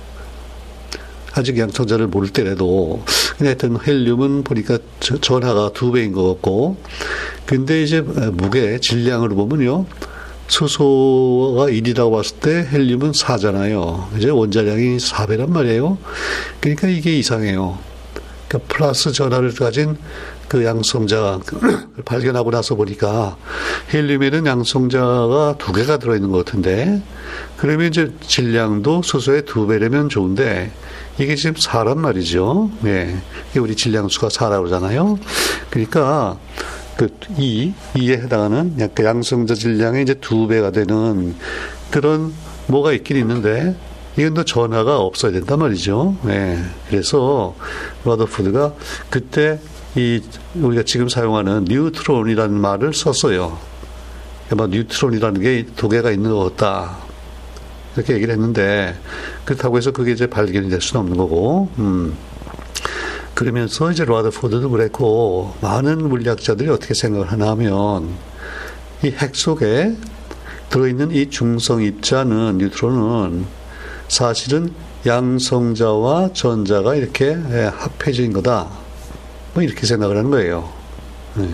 아직 1.34 1.58
양성자를 1.58 2.08
모를 2.08 2.28
때라도 2.28 3.02
하여튼 3.38 3.78
헬륨은 3.84 4.44
보니까 4.44 4.78
전하가 5.00 5.70
두 5.72 5.92
배인 5.92 6.12
것 6.12 6.26
같고. 6.28 6.76
근데 7.46 7.82
이제 7.82 8.00
무게 8.00 8.78
질량으로 8.78 9.34
보면요. 9.34 9.86
수소가 10.48 11.66
1이라고 11.66 12.12
봤을 12.12 12.36
때 12.36 12.68
헬륨은 12.70 13.12
4잖아요. 13.12 14.16
이제 14.18 14.28
원자량이 14.28 14.98
4배란 14.98 15.48
말이에요. 15.48 15.96
그러니까 16.60 16.88
이게 16.88 17.18
이상해요. 17.18 17.78
그러니까 18.48 18.74
플러스 18.74 19.12
전하를 19.12 19.54
가진 19.54 19.96
그 20.48 20.62
양성자 20.62 21.40
발견하고 22.04 22.50
나서 22.50 22.74
보니까 22.74 23.38
헬륨에는 23.94 24.44
양성자가 24.44 25.56
두 25.56 25.72
개가 25.72 25.96
들어있는 25.96 26.30
것 26.30 26.44
같은데. 26.44 27.02
그러면 27.56 27.86
이제 27.86 28.12
질량도 28.20 29.00
수소의 29.02 29.46
두 29.46 29.66
배라면 29.66 30.10
좋은데 30.10 30.70
이게 31.18 31.34
지금 31.36 31.54
4란 31.54 31.98
말이죠. 31.98 32.70
예. 32.86 33.14
우리 33.58 33.76
질량수가 33.76 34.28
4라고 34.28 34.58
그러잖아요. 34.64 35.18
그러니까 35.70 36.38
그 36.96 37.08
2, 37.36 37.72
2에 37.94 38.22
해당하는 38.22 38.74
약간 38.80 39.06
양성자 39.06 39.54
질량의 39.54 40.02
이제 40.02 40.14
두 40.14 40.46
배가 40.46 40.70
되는 40.70 41.34
그런 41.90 42.32
뭐가 42.66 42.92
있긴 42.92 43.16
있는데 43.18 43.76
이건 44.16 44.34
또 44.34 44.44
전하가 44.44 44.98
없어야 44.98 45.32
된단 45.32 45.58
말이죠. 45.58 46.16
예. 46.28 46.58
그래서 46.88 47.54
러더퍼드가 48.04 48.74
그때 49.10 49.58
이 49.94 50.22
우리가 50.54 50.82
지금 50.84 51.08
사용하는 51.08 51.64
neutron이라는 51.68 52.58
말을 52.58 52.94
썼어요. 52.94 53.58
뭐 54.56 54.66
neutron이라는 54.66 55.40
게 55.40 55.66
두 55.76 55.88
개가 55.88 56.10
있는 56.10 56.30
것 56.30 56.56
같다. 56.56 56.98
이렇게 57.96 58.14
얘기를 58.14 58.32
했는데 58.34 58.94
그렇다고 59.44 59.76
해서 59.76 59.90
그게 59.90 60.12
이제 60.12 60.26
발견이 60.26 60.68
될 60.70 60.80
수는 60.80 61.00
없는 61.02 61.16
거고. 61.16 61.68
음. 61.78 62.16
그러면서 63.34 63.90
이제 63.90 64.04
라더포드도 64.04 64.70
그랬고 64.70 65.54
많은 65.62 66.08
물리학자들이 66.08 66.68
어떻게 66.68 66.94
생각을 66.94 67.32
하나 67.32 67.48
하면 67.50 68.10
이 69.02 69.08
핵 69.16 69.34
속에 69.34 69.96
들어있는 70.70 71.10
이 71.10 71.28
중성 71.28 71.82
입자는 71.82 72.58
뉴트론은 72.58 73.46
사실은 74.08 74.72
양성자와 75.06 76.32
전자가 76.34 76.94
이렇게 76.94 77.36
예, 77.50 77.70
합해진 77.74 78.32
거다. 78.32 78.68
뭐 79.54 79.62
이렇게 79.62 79.86
생각을 79.86 80.16
하는 80.16 80.30
거예요. 80.30 80.70
네. 81.34 81.48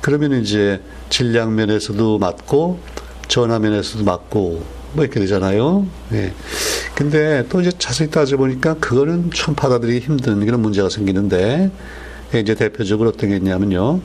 그러면 0.00 0.40
이제 0.42 0.80
질량 1.08 1.54
면에서도 1.54 2.18
맞고 2.18 2.78
전화 3.28 3.58
면에서도 3.58 4.04
맞고 4.04 4.62
뭐 4.94 5.04
이렇게 5.04 5.20
되잖아요. 5.20 5.86
예. 6.12 6.32
근데 6.94 7.46
또 7.48 7.60
이제 7.60 7.70
자세히 7.78 8.10
따져보니까 8.10 8.74
그거는 8.74 9.30
참 9.34 9.54
받아들이기 9.54 10.04
힘든 10.04 10.44
그런 10.44 10.60
문제가 10.60 10.88
생기는데 10.88 11.70
이제 12.34 12.54
대표적으로 12.54 13.10
어떤 13.10 13.30
게 13.30 13.36
있냐면요. 13.36 14.00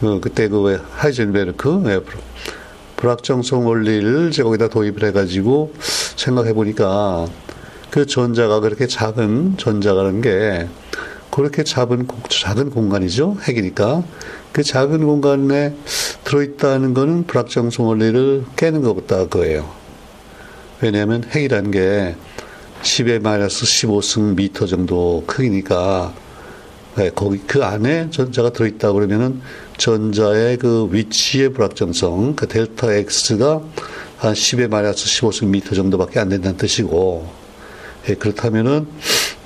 그 0.00 0.20
그때 0.20 0.48
그 0.48 0.80
하이젠베르크 0.92 1.82
예, 1.86 2.00
불확정성 2.96 3.66
원리를 3.66 4.28
이제 4.30 4.42
거기다 4.42 4.68
도입을 4.68 5.04
해가지고 5.04 5.74
생각해 6.16 6.52
보니까 6.52 7.26
그 7.90 8.06
전자가 8.06 8.60
그렇게 8.60 8.86
작은 8.86 9.56
전자라는 9.56 10.20
게 10.20 10.68
그렇게 11.34 11.64
작은 11.64 12.06
작은 12.28 12.70
공간이죠 12.70 13.38
핵이니까 13.42 14.04
그 14.52 14.62
작은 14.62 15.04
공간에 15.04 15.74
들어있다는 16.22 16.94
거는 16.94 17.26
불확정성 17.26 17.88
원리를 17.88 18.44
깨는 18.54 18.82
것보다 18.82 19.24
그거예요. 19.24 19.68
왜냐하면 20.80 21.24
핵이라는 21.24 21.72
게 21.72 22.14
10의 22.82 23.20
마이너스 23.20 23.64
15승 23.64 24.36
미터 24.36 24.66
정도 24.66 25.24
크기니까 25.26 26.14
네, 26.96 27.10
거기 27.12 27.38
그 27.38 27.64
안에 27.64 28.10
전자가 28.10 28.50
들어있다 28.50 28.92
그러면은 28.92 29.40
전자의 29.76 30.58
그 30.58 30.88
위치의 30.92 31.48
불확정성, 31.48 32.36
그 32.36 32.46
델타 32.46 32.92
X가 32.92 33.60
한 34.18 34.32
10의 34.34 34.68
마이너스 34.68 35.06
15승 35.06 35.48
미터 35.48 35.74
정도밖에 35.74 36.20
안 36.20 36.28
된다는 36.28 36.56
뜻이고, 36.56 37.28
예, 38.08 38.14
그렇다면은, 38.14 38.86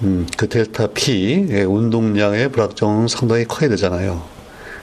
음, 0.02 0.26
그 0.36 0.48
델타 0.48 0.88
P, 0.88 1.46
예, 1.50 1.62
운동량의 1.62 2.52
불확정은 2.52 3.08
상당히 3.08 3.44
커야 3.44 3.68
되잖아요. 3.68 4.22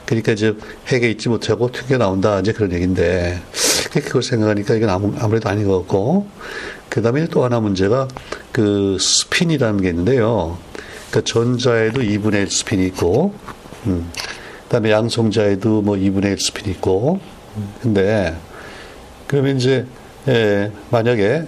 그러니까 0.05 0.33
이제 0.33 0.55
핵에 0.87 1.09
있지 1.09 1.29
못하고 1.29 1.71
튕겨 1.71 1.97
나온다, 1.97 2.39
이제 2.39 2.51
그런 2.51 2.73
얘기인데, 2.73 3.41
그걸 3.93 4.21
생각하니까 4.21 4.75
이건 4.75 4.89
아무, 4.89 5.13
아무래도 5.19 5.49
아닌 5.49 5.67
것 5.67 5.79
같고, 5.79 6.27
그 6.89 7.01
다음에 7.01 7.27
또 7.27 7.45
하나 7.45 7.59
문제가 7.59 8.07
그 8.51 8.97
스핀이라는 8.99 9.81
게 9.81 9.89
있는데요. 9.89 10.57
그 11.11 11.23
전자에도 11.23 12.01
2분의 12.01 12.33
1 12.41 12.51
스핀이 12.51 12.85
있고, 12.87 13.33
음, 13.87 14.11
그 14.63 14.69
다음에 14.69 14.91
양성자에도 14.91 15.81
뭐 15.81 15.95
2분의 15.95 16.25
1 16.25 16.39
스핀이 16.39 16.71
있고, 16.75 17.21
근데, 17.81 18.35
그러면 19.27 19.55
이제, 19.57 19.85
예, 20.27 20.71
만약에 20.91 21.43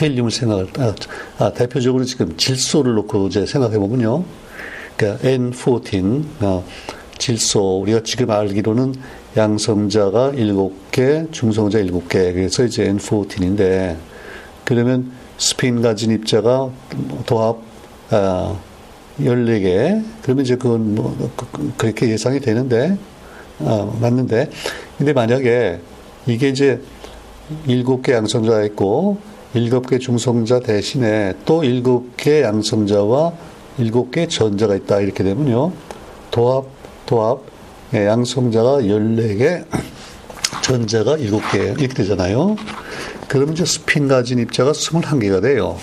헬륨을 0.00 0.30
생각할, 0.30 0.66
아, 0.78 0.94
아, 1.38 1.52
대표적으로 1.52 2.04
지금 2.04 2.36
질소를 2.36 2.94
놓고 2.94 3.28
이제 3.28 3.46
생각해 3.46 3.78
보면요. 3.78 4.24
그러니까 4.96 5.28
N14, 5.28 6.24
어, 6.40 6.64
질소, 7.18 7.80
우리가 7.82 8.00
지금 8.04 8.30
알기로는 8.30 8.94
양성자가 9.36 10.32
7개, 10.32 11.30
중성자 11.32 11.80
7개, 11.80 12.34
그래서 12.34 12.64
이제 12.64 12.88
N14인데, 12.92 13.96
그러면 14.64 15.12
스핀 15.36 15.82
가진 15.82 16.12
입자가 16.12 16.70
도합, 17.26 17.58
아, 18.10 18.56
14개, 19.20 20.02
그러면 20.22 20.44
이제 20.44 20.56
그건 20.56 20.94
뭐, 20.94 21.32
그, 21.36 21.46
그, 21.52 21.72
그렇게 21.76 22.08
예상이 22.08 22.40
되는데, 22.40 22.96
아, 23.60 23.92
맞는데, 24.00 24.50
근데 24.96 25.12
만약에 25.12 25.80
이게 26.26 26.48
이제 26.48 26.80
7개 27.66 28.12
양성자가 28.12 28.64
있고, 28.66 29.18
7개 29.54 30.00
중성자 30.00 30.60
대신에 30.60 31.34
또 31.44 31.62
7개 31.62 32.42
양성자와 32.42 33.32
7개 33.78 34.28
전자가 34.28 34.74
있다, 34.74 35.00
이렇게 35.00 35.24
되면요, 35.24 35.72
도합, 36.30 36.64
도합, 37.06 37.40
예, 37.94 38.06
양성자가 38.06 38.82
14개, 38.82 39.64
전자가 40.62 41.16
7개, 41.16 41.78
이렇게 41.78 41.88
되잖아요. 41.88 42.56
그러면 43.28 43.54
이제 43.54 43.64
스핀 43.64 44.08
가진 44.08 44.38
입자가 44.38 44.72
21개가 44.72 45.40
돼요. 45.42 45.78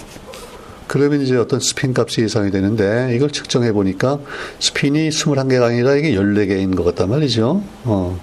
그러면 0.88 1.22
이제 1.22 1.36
어떤 1.36 1.60
스핀 1.60 1.94
값이 1.98 2.22
예상이 2.22 2.52
되는데 2.52 3.12
이걸 3.16 3.32
측정해 3.32 3.72
보니까 3.72 4.20
스핀이 4.60 5.10
21개가 5.10 5.64
아니라 5.64 5.96
이게 5.96 6.12
14개인 6.14 6.76
것 6.76 6.84
같단 6.84 7.10
말이죠. 7.10 7.64
어. 7.86 8.20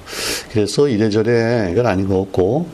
그래서 0.50 0.88
이래저래 0.88 1.70
이건 1.72 1.86
아닌 1.86 2.08
것 2.08 2.18
같고 2.18 2.68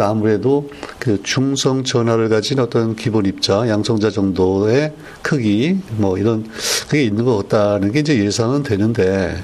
아무래도 0.00 0.70
그 0.98 1.22
중성 1.22 1.84
전하를 1.84 2.28
가진 2.28 2.60
어떤 2.60 2.96
기본 2.96 3.26
입자, 3.26 3.68
양성자 3.68 4.10
정도의 4.10 4.92
크기 5.22 5.78
뭐 5.96 6.18
이런 6.18 6.48
그게 6.88 7.04
있는 7.04 7.24
것 7.24 7.36
같다는 7.36 7.92
게 7.92 8.00
이제 8.00 8.18
예상은 8.18 8.62
되는데 8.62 9.42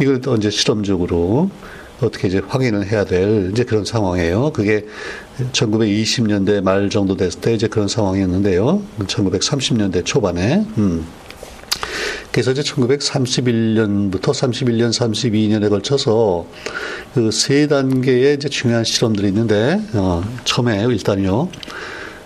이걸 0.00 0.20
또 0.20 0.34
이제 0.36 0.50
실험적으로 0.50 1.50
어떻게 2.02 2.28
이제 2.28 2.40
확인을 2.46 2.86
해야 2.86 3.04
될 3.04 3.50
이제 3.52 3.64
그런 3.64 3.84
상황이에요. 3.84 4.52
그게 4.52 4.86
1920년대 5.52 6.62
말 6.62 6.90
정도 6.90 7.16
됐을 7.16 7.40
때 7.40 7.54
이제 7.54 7.66
그런 7.68 7.88
상황이었는데요. 7.88 8.82
1930년대 9.00 10.04
초반에. 10.04 10.64
음. 10.78 11.06
그래서 12.32 12.52
이제 12.52 12.62
1931년부터 12.62 14.30
31년, 14.30 14.90
32년에 14.92 15.68
걸쳐서 15.68 16.46
그 17.14 17.30
세 17.32 17.66
단계의 17.66 18.36
이제 18.36 18.48
중요한 18.48 18.84
실험들이 18.84 19.28
있는데, 19.28 19.80
어, 19.94 20.22
처음에 20.44 20.84
일단요. 20.84 21.48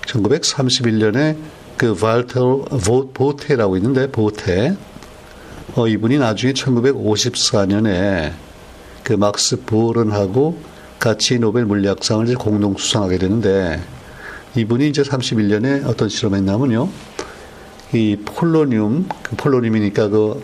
1931년에 0.06 1.36
그 1.78 1.94
발터 1.94 2.64
보테라고 3.14 3.76
있는데, 3.76 4.10
보테. 4.10 4.76
어, 5.74 5.88
이분이 5.88 6.18
나중에 6.18 6.52
1954년에 6.52 8.32
그 9.04 9.12
막스 9.12 9.60
보른하고 9.64 10.58
같이 10.98 11.38
노벨 11.38 11.66
물리학상을 11.66 12.26
이제 12.26 12.34
공동 12.34 12.76
수상하게 12.76 13.18
되는데 13.18 13.80
이분이 14.56 14.88
이제 14.88 15.02
31년에 15.02 15.86
어떤 15.86 16.08
실험을 16.08 16.38
했냐면요. 16.38 16.88
이 17.92 18.16
폴로늄, 18.24 19.06
그 19.22 19.36
폴로늄이니까 19.36 20.08
그 20.08 20.42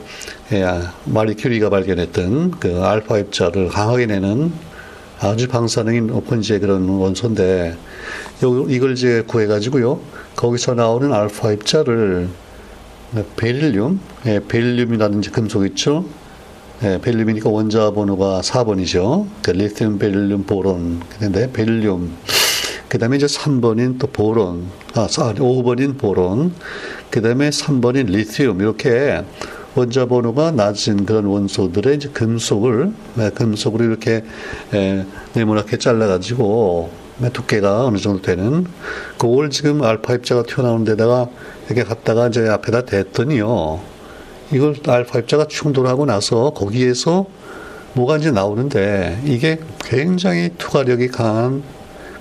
예, 0.52 0.82
마리 1.06 1.34
큐리가 1.34 1.70
발견했던 1.70 2.52
그 2.60 2.82
알파 2.82 3.18
입자를 3.18 3.68
강하게 3.68 4.06
내는 4.06 4.52
아주 5.20 5.46
높은 5.46 6.40
이제 6.40 6.58
그런 6.58 6.88
원소인데 6.88 7.76
이걸 8.68 8.92
이제 8.92 9.22
구해가지고요. 9.26 10.00
거기서 10.36 10.74
나오는 10.74 11.12
알파 11.12 11.52
입자를 11.52 12.28
베릴륨, 13.36 14.00
예, 14.26 14.40
베릴륨이라는 14.46 15.20
금속 15.22 15.66
있죠. 15.66 16.04
예, 16.82 16.98
벨륨이니까 16.98 17.50
원자 17.50 17.90
번호가 17.90 18.40
4번이죠. 18.40 19.26
그 19.42 19.50
리튬, 19.50 19.98
벨륨, 19.98 20.44
보론. 20.44 21.02
근데 21.18 21.52
벨륨. 21.52 22.16
그 22.88 22.96
다음에 22.98 23.16
이제 23.18 23.26
3번인 23.26 23.98
또 23.98 24.06
보론. 24.06 24.64
아, 24.94 25.06
5번인 25.06 25.98
보론. 25.98 26.54
그 27.10 27.20
다음에 27.20 27.50
3번인 27.50 28.06
리튬. 28.06 28.60
이렇게 28.60 29.22
원자 29.74 30.06
번호가 30.06 30.52
낮은 30.52 31.04
그런 31.04 31.26
원소들의 31.26 31.96
이제 31.96 32.08
금속을, 32.08 32.94
네, 33.14 33.28
금속으로 33.28 33.84
이렇게 33.84 34.24
예, 34.72 35.04
네모나게 35.34 35.76
잘라가지고 35.76 36.90
두께가 37.34 37.84
어느 37.84 37.98
정도 37.98 38.22
되는 38.22 38.64
그걸 39.18 39.50
지금 39.50 39.82
알파 39.82 40.14
입자가 40.14 40.44
튀어나오는 40.44 40.86
데다가 40.86 41.28
이렇게 41.66 41.84
갖다가 41.84 42.28
이제 42.28 42.48
앞에다 42.48 42.86
댔더니요. 42.86 43.89
이걸 44.52 44.76
알파 44.86 45.18
입자가 45.20 45.46
충돌하고 45.46 46.06
나서 46.06 46.50
거기에서 46.50 47.26
뭐가 47.94 48.16
이제 48.16 48.30
나오는데 48.30 49.20
이게 49.24 49.58
굉장히 49.80 50.50
투과력이 50.58 51.08
강한 51.08 51.62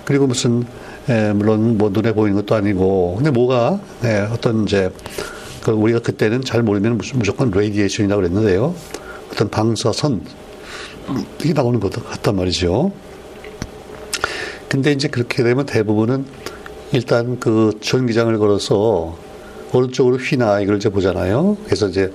그리고 0.04 0.26
무슨 0.26 0.64
에, 1.08 1.32
물론 1.32 1.78
뭐 1.78 1.90
눈에 1.90 2.12
보이는 2.12 2.36
것도 2.36 2.54
아니고 2.54 3.14
근데 3.16 3.30
뭐가 3.30 3.80
에, 4.04 4.20
어떤 4.32 4.64
이제 4.64 4.90
그 5.62 5.72
우리가 5.72 6.00
그때는 6.00 6.42
잘 6.42 6.62
모르면 6.62 6.98
무조건 7.14 7.50
radiation이라고 7.50 8.22
그랬는데요. 8.22 8.74
어떤 9.32 9.48
방사선 9.50 10.22
이게 11.40 11.52
나오는 11.52 11.80
것 11.80 11.92
같단 11.92 12.36
말이죠. 12.36 12.92
근데 14.68 14.92
이제 14.92 15.08
그렇게 15.08 15.42
되면 15.42 15.66
대부분은 15.66 16.24
일단 16.92 17.38
그 17.40 17.72
전기장을 17.80 18.36
걸어서 18.38 19.16
오른쪽으로 19.72 20.16
휘나 20.16 20.60
이걸 20.60 20.76
이제 20.76 20.88
보잖아요. 20.88 21.56
그래서 21.64 21.88
이제 21.88 22.12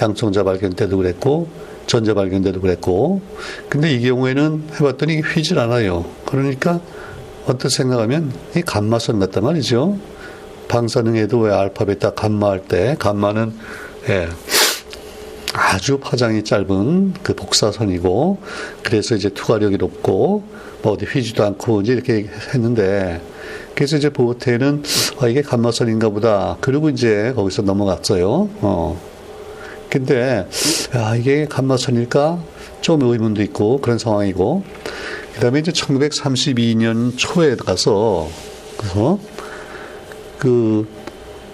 양성자 0.00 0.44
발견 0.44 0.72
때도 0.72 0.96
그랬고 0.96 1.48
전자 1.86 2.14
발견 2.14 2.42
때도 2.42 2.60
그랬고 2.60 3.20
근데 3.68 3.92
이 3.92 4.00
경우에는 4.02 4.64
해봤더니 4.80 5.20
휘질 5.20 5.58
않아요. 5.58 6.04
그러니까 6.24 6.80
어떻게 7.46 7.68
생각하면 7.68 8.32
이 8.56 8.62
감마선 8.62 9.18
같단 9.20 9.44
말이죠. 9.44 9.98
방사능에도 10.68 11.40
왜 11.40 11.52
알파, 11.52 11.84
베타, 11.84 12.10
감마 12.10 12.50
할 12.50 12.60
때 12.66 12.96
감마는 12.98 13.52
예, 14.08 14.28
아주 15.52 15.98
파장이 15.98 16.42
짧은 16.44 17.14
그 17.22 17.34
복사선이고 17.34 18.38
그래서 18.82 19.14
이제 19.14 19.28
투과력이 19.28 19.76
높고 19.76 20.42
뭐 20.82 20.92
어디 20.92 21.04
휘지도 21.04 21.44
않고 21.44 21.82
이제 21.82 21.92
이렇게 21.92 22.28
했는데 22.54 23.20
그래서 23.74 23.96
이제 23.96 24.08
보호테는 24.10 24.82
아 25.20 25.28
이게 25.28 25.42
감마선인가 25.42 26.10
보다 26.10 26.56
그리고 26.60 26.88
이제 26.90 27.32
거기서 27.34 27.62
넘어갔어요. 27.62 28.48
어. 28.60 29.00
근데 29.90 30.46
아 30.92 31.16
이게 31.16 31.46
감마선일까 31.46 32.42
좀 32.80 33.02
의문도 33.02 33.42
있고 33.42 33.80
그런 33.80 33.98
상황이고 33.98 34.64
그다음에 35.34 35.60
이제 35.60 35.72
1932년 35.72 37.12
초에 37.16 37.56
가서 37.56 38.28
그래서 38.76 39.18
그, 40.38 40.86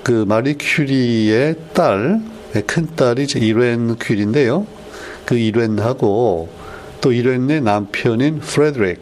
그 0.03 0.25
마리 0.27 0.57
큐리의 0.59 1.55
딸, 1.75 2.21
네, 2.53 2.63
큰 2.63 2.89
딸이 2.97 3.23
이제 3.23 3.39
이렌 3.39 3.97
큐리인데요. 3.97 4.67
그 5.25 5.37
이렌하고 5.37 6.49
또 7.01 7.13
이렌의 7.13 7.61
남편인 7.61 8.41
프레드릭, 8.41 9.01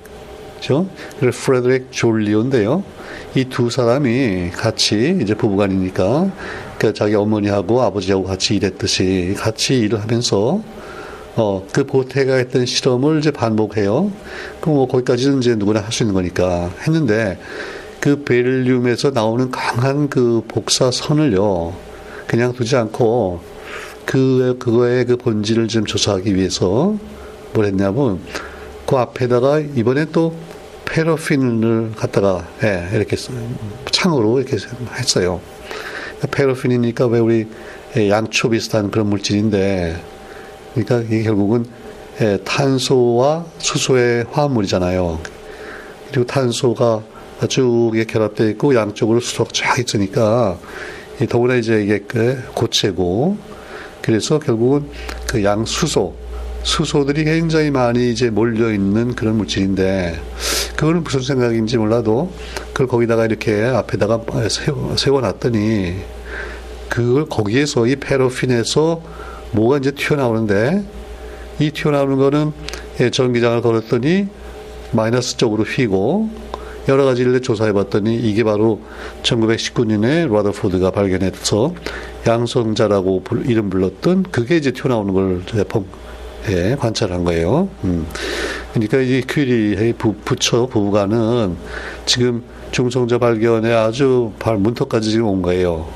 그죠? 0.57 0.87
그래서 1.19 1.39
프레드릭 1.43 1.91
졸리오인데요. 1.91 2.85
이 3.35 3.45
두 3.45 3.71
사람이 3.71 4.51
같이 4.51 5.19
이제 5.23 5.35
부부간이니까 5.35 6.31
그 6.79 6.95
자기 6.95 7.15
어머니하고 7.15 7.83
아버지하고 7.83 8.25
같이 8.25 8.57
일했듯이 8.57 9.35
같이 9.37 9.79
일을 9.79 10.01
하면서 10.01 10.61
어, 11.37 11.65
그 11.73 11.85
보테가 11.85 12.35
했던 12.35 12.67
실험을 12.67 13.19
이제 13.21 13.31
반복해요. 13.31 14.11
그럼 14.61 14.77
뭐 14.77 14.89
거기까지는 14.89 15.39
이제 15.39 15.55
누구나 15.55 15.81
할 15.81 15.93
수 15.93 16.03
있는 16.03 16.15
거니까 16.15 16.71
했는데 16.87 17.39
그 18.01 18.25
베릴륨에서 18.25 19.11
나오는 19.11 19.51
강한 19.51 20.09
그 20.09 20.43
복사선을요, 20.49 21.75
그냥 22.27 22.53
두지 22.53 22.77
않고 22.77 23.41
그, 24.05 24.57
그거의 24.59 25.05
그 25.05 25.17
본질을 25.17 25.69
좀 25.69 25.85
조사하기 25.85 26.35
위해서 26.35 26.97
뭘 27.53 27.67
했냐면 27.67 28.21
그 28.87 28.97
앞에다가 28.97 29.61
이번에 29.61 30.07
또 30.13 30.35
페로핀을 30.91 31.93
갖다가 31.97 32.47
예, 32.63 32.89
이렇게 32.93 33.17
창으로 33.91 34.41
이렇게 34.41 34.57
했어요. 34.97 35.41
페로핀이니까 36.31 37.07
왜 37.07 37.19
우리 37.19 37.47
양초 37.97 38.51
비슷한 38.51 38.91
그런 38.91 39.09
물질인데 39.09 40.03
그러니까 40.75 41.01
이게 41.01 41.23
결국은 41.23 41.67
예, 42.21 42.39
탄소와 42.45 43.45
수소의 43.59 44.27
화합물이잖아요. 44.31 45.21
그리고 46.09 46.27
탄소가 46.27 47.03
쭉 47.49 47.93
결합되어 48.09 48.49
있고 48.51 48.75
양쪽으로 48.75 49.21
수소가 49.21 49.51
쫙 49.53 49.79
있으니까 49.79 50.59
더구나 51.29 51.55
이제 51.55 51.83
이게 51.83 52.01
그 52.01 52.43
고체고 52.55 53.37
그래서 54.03 54.39
결국은 54.39 54.89
그 55.29 55.45
양수소 55.45 56.15
수소들이 56.63 57.25
굉장히 57.25 57.71
많이 57.71 58.11
이제 58.11 58.31
몰려 58.31 58.73
있는 58.73 59.15
그런 59.15 59.37
물질인데 59.37 60.21
그거는 60.79 61.03
무슨 61.03 61.23
생각인지 61.23 61.77
몰라도 61.77 62.31
그걸 62.73 62.87
거기다가 62.87 63.25
이렇게 63.25 63.65
앞에다가 63.65 64.21
세워, 64.49 64.97
세워놨더니 64.97 65.97
그걸 66.89 67.27
거기에서 67.27 67.85
이 67.89 67.97
페로핀에서 67.97 69.03
뭐가 69.51 69.79
이제 69.79 69.91
튀어나오는데 69.91 70.85
이 71.59 71.73
튀어나오는 71.73 72.17
거는 72.17 72.53
예, 73.01 73.11
전기장을 73.11 73.61
걸었더니 73.61 74.29
마이너스 74.93 75.37
쪽으로 75.37 75.65
휘고 75.65 76.31
여러 76.87 77.05
가지를 77.05 77.43
조사해 77.43 77.73
봤더니 77.73 78.15
이게 78.15 78.45
바로 78.45 78.81
1919년에 79.25 80.33
라더포드가 80.33 80.93
발견해서 80.93 81.75
양성자라고 82.25 83.25
이름 83.47 83.69
불렀던 83.69 84.27
그게 84.31 84.57
이제 84.57 84.71
튀어나오는 84.71 85.13
걸 85.13 85.43
예, 86.51 86.77
관찰한 86.79 87.25
거예요. 87.25 87.69
음. 87.83 88.07
그러니까 88.73 88.99
이 88.99 89.23
퀴리의 89.23 89.95
부, 89.95 90.15
부처 90.25 90.67
부부가는 90.67 91.57
지금 92.07 92.43
중성자 92.71 93.19
발견에 93.19 93.73
아주 93.73 94.33
발 94.39 94.59
문턱까지 94.59 95.11
지금 95.11 95.27
온 95.27 95.43
거예요. 95.43 95.89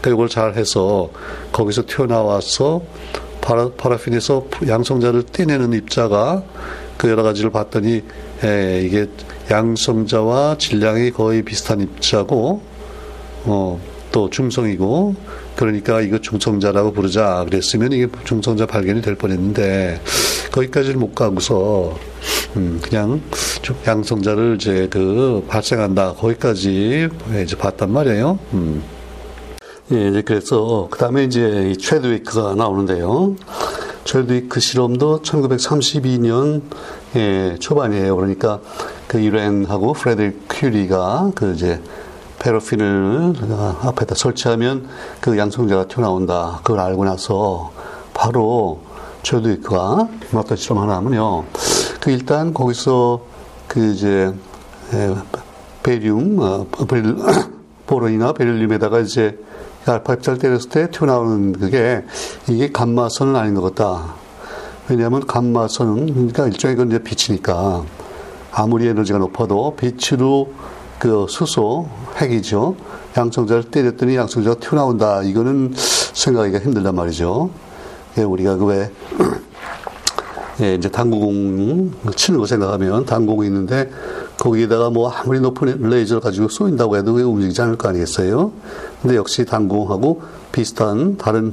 그러니까 0.00 0.10
이걸 0.10 0.28
잘 0.28 0.54
해서 0.54 1.10
거기서 1.52 1.84
튀어나와서 1.86 2.82
파라, 3.40 3.70
파라핀에서 3.76 4.46
양성자를 4.66 5.24
떼내는 5.24 5.72
입자가 5.72 6.42
그 6.96 7.08
여러 7.08 7.22
가지를 7.22 7.50
봤더니 7.50 8.02
에, 8.42 8.82
이게 8.84 9.06
양성자와 9.50 10.58
질량이 10.58 11.12
거의 11.12 11.42
비슷한 11.42 11.80
입자고 11.80 12.62
어, 13.44 13.80
또 14.10 14.30
중성이고 14.30 15.14
그러니까 15.54 16.00
이거 16.00 16.18
중성자라고 16.18 16.92
부르자 16.92 17.44
그랬으면 17.48 17.92
이게 17.92 18.08
중성자 18.24 18.66
발견이 18.66 19.02
될 19.02 19.14
뻔했는데 19.14 20.00
거기까지는 20.52 20.98
못 20.98 21.14
가고서 21.14 21.96
음, 22.56 22.80
그냥 22.82 23.20
양성자를 23.86 24.56
이제 24.56 24.88
그 24.90 25.44
발생한다 25.46 26.14
거기까지 26.14 27.08
이제 27.42 27.56
봤단 27.56 27.92
말이에요. 27.92 28.38
음. 28.54 28.82
예, 29.92 30.08
이제 30.08 30.22
그래서 30.22 30.88
그 30.90 30.98
다음에 30.98 31.24
이제 31.24 31.70
이 31.70 31.76
최드위크가 31.76 32.54
나오는데요. 32.54 33.36
최드위크 34.04 34.58
실험도 34.58 35.20
1932년 35.22 36.62
예, 37.16 37.56
초반이에요. 37.60 38.16
그러니까 38.16 38.60
그 39.06 39.22
유렌하고 39.22 39.92
프레드릭 39.92 40.46
큐리가 40.48 41.32
그 41.34 41.52
이제 41.52 41.80
페로핀을 42.38 43.34
앞에다 43.82 44.14
설치하면 44.14 44.88
그 45.20 45.36
양성자가 45.36 45.88
튀어나온다. 45.88 46.60
그걸 46.62 46.80
알고 46.80 47.04
나서 47.04 47.70
바로 48.14 48.80
최드위크가 49.22 50.08
어떤 50.34 50.56
실험 50.56 50.78
하나 50.78 50.96
하면요. 50.96 51.44
그 52.06 52.12
일단 52.12 52.54
거기서 52.54 53.20
그 53.66 53.84
이제 53.92 54.32
베리움, 55.82 56.38
어, 56.38 56.64
보론이나 57.88 58.32
베릴륨에다가 58.32 59.00
이제 59.00 59.36
알파 59.86 60.14
입자를 60.14 60.38
때렸을 60.38 60.70
때 60.70 60.88
튀어나오는 60.92 61.54
그게 61.54 62.04
이게 62.48 62.70
감마선은 62.70 63.34
아닌 63.34 63.54
것 63.54 63.74
같다. 63.74 64.14
왜냐하면 64.88 65.26
감마선은 65.26 66.14
그러니까 66.14 66.46
일종의 66.46 66.76
건 66.76 66.92
이제 66.92 67.00
빛이니까 67.02 67.82
아무리 68.52 68.86
에너지가 68.86 69.18
높아도 69.18 69.74
빛으로 69.74 70.52
그 71.00 71.26
수소 71.28 71.88
핵이죠. 72.20 72.76
양성자를 73.16 73.64
때렸더니 73.64 74.14
양성자가 74.14 74.60
튀어나온다. 74.60 75.22
이거는 75.24 75.74
생각하기가 75.74 76.60
힘들단 76.60 76.94
말이죠. 76.94 77.50
예, 78.18 78.22
우리가 78.22 78.58
그왜 78.58 78.92
예, 80.60 80.74
이제 80.74 80.88
당구공 80.88 81.92
치는 82.14 82.40
거 82.40 82.46
생각하면 82.46 83.04
당구공이 83.04 83.46
있는데 83.48 83.90
거기에다가 84.38 84.90
뭐 84.90 85.10
아무리 85.10 85.40
높은 85.40 85.88
레이저를 85.88 86.20
가지고 86.20 86.48
쏘인다고 86.48 86.96
해도 86.96 87.12
왜 87.12 87.22
움직이지 87.22 87.60
않을 87.62 87.76
거 87.76 87.88
아니겠어요? 87.88 88.52
근데 89.02 89.16
역시 89.16 89.44
당구공하고 89.44 90.22
비슷한 90.52 91.16
다른 91.18 91.52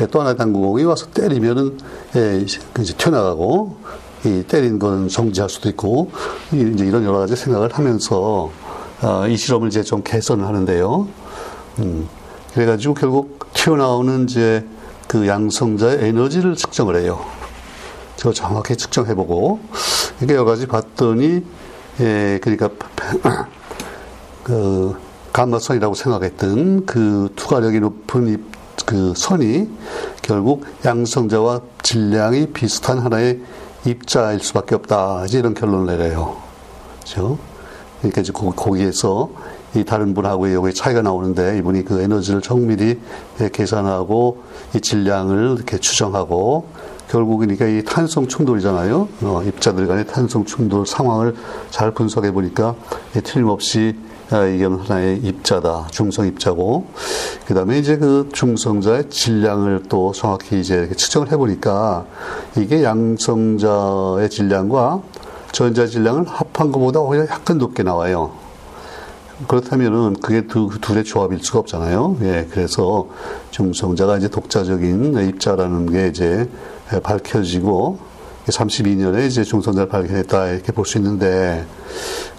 예, 0.00 0.06
또 0.06 0.20
하나의 0.20 0.36
당구공이 0.36 0.82
와서 0.84 1.06
때리면은 1.12 1.78
예, 2.16 2.40
이제 2.40 2.94
튀어나가고 2.96 3.76
이 4.24 4.42
때린 4.46 4.78
건 4.78 5.08
정지할 5.08 5.48
수도 5.48 5.68
있고 5.68 6.10
이제 6.52 6.84
이런 6.84 7.04
여러 7.04 7.18
가지 7.18 7.36
생각을 7.36 7.72
하면서 7.72 8.50
어, 9.02 9.26
이 9.28 9.36
실험을 9.36 9.68
이제 9.68 9.82
좀 9.82 10.02
개선을 10.02 10.44
하는데요. 10.44 11.08
음, 11.78 12.08
그래가지고 12.52 12.94
결국 12.94 13.52
튀어나오는 13.54 14.24
이제 14.24 14.66
그 15.06 15.26
양성자의 15.26 16.04
에너지를 16.04 16.56
측정을 16.56 16.96
해요. 16.96 17.20
저 18.20 18.34
정확히 18.34 18.76
측정해보고 18.76 19.60
이게 20.20 20.34
여러 20.34 20.44
가지 20.44 20.66
봤더니 20.66 21.42
예, 22.00 22.38
그러니까 22.42 22.68
그 24.44 24.94
감마선이라고 25.32 25.94
생각했던 25.94 26.84
그 26.84 27.32
투과력이 27.34 27.80
높은 27.80 28.44
그 28.84 29.14
선이 29.16 29.70
결국 30.20 30.66
양성자와 30.84 31.62
질량이 31.82 32.48
비슷한 32.48 32.98
하나의 32.98 33.40
입자일 33.86 34.40
수밖에 34.40 34.74
없다. 34.74 35.24
이제 35.24 35.38
이런 35.38 35.54
결론을 35.54 35.86
내려요. 35.86 36.36
그죠? 37.00 37.38
그러니까 38.00 38.20
이제 38.20 38.32
거기에서 38.32 39.30
이 39.74 39.84
다른 39.84 40.12
분하고의 40.12 40.54
여기 40.54 40.74
차이가 40.74 41.00
나오는데 41.00 41.56
이분이 41.56 41.86
그 41.86 42.02
에너지를 42.02 42.42
정밀히 42.42 43.00
계산하고 43.50 44.42
이 44.74 44.80
질량을 44.82 45.54
이렇게 45.56 45.78
추정하고 45.78 46.68
결국 47.10 47.38
그러니까 47.38 47.66
이 47.66 47.82
탄성 47.82 48.28
충돌이잖아요. 48.28 49.08
어, 49.22 49.42
입자들 49.44 49.88
간의 49.88 50.06
탄성 50.06 50.44
충돌 50.44 50.86
상황을 50.86 51.34
잘 51.70 51.90
분석해 51.90 52.30
보니까 52.30 52.76
틀림없이 53.24 53.96
아, 54.30 54.44
이게 54.44 54.64
하나의 54.64 55.18
입자다. 55.18 55.88
중성 55.90 56.28
입자고. 56.28 56.86
그 57.46 57.54
다음에 57.54 57.80
이제 57.80 57.96
그 57.96 58.28
중성자의 58.32 59.10
질량을 59.10 59.82
또 59.88 60.12
정확히 60.12 60.60
이제 60.60 60.88
측정을 60.96 61.32
해보니까 61.32 62.06
이게 62.56 62.84
양성자의 62.84 64.30
질량과 64.30 65.02
전자 65.50 65.88
질량을 65.88 66.26
합한 66.28 66.70
것보다 66.70 67.00
오히려 67.00 67.24
약간 67.24 67.58
높게 67.58 67.82
나와요. 67.82 68.30
그렇다면은 69.48 70.14
그게 70.20 70.46
두, 70.46 70.70
둘의 70.80 71.02
조합일 71.02 71.42
수가 71.42 71.58
없잖아요. 71.60 72.18
예, 72.22 72.46
그래서 72.52 73.08
중성자가 73.50 74.18
이제 74.18 74.28
독자적인 74.28 75.28
입자라는 75.28 75.90
게 75.90 76.06
이제 76.06 76.48
밝혀지고 76.98 77.98
32년에 78.48 79.26
이제 79.28 79.44
중성자를 79.44 79.88
발견했다 79.88 80.48
이렇게 80.48 80.72
볼 80.72 80.84
수 80.86 80.98
있는데 80.98 81.64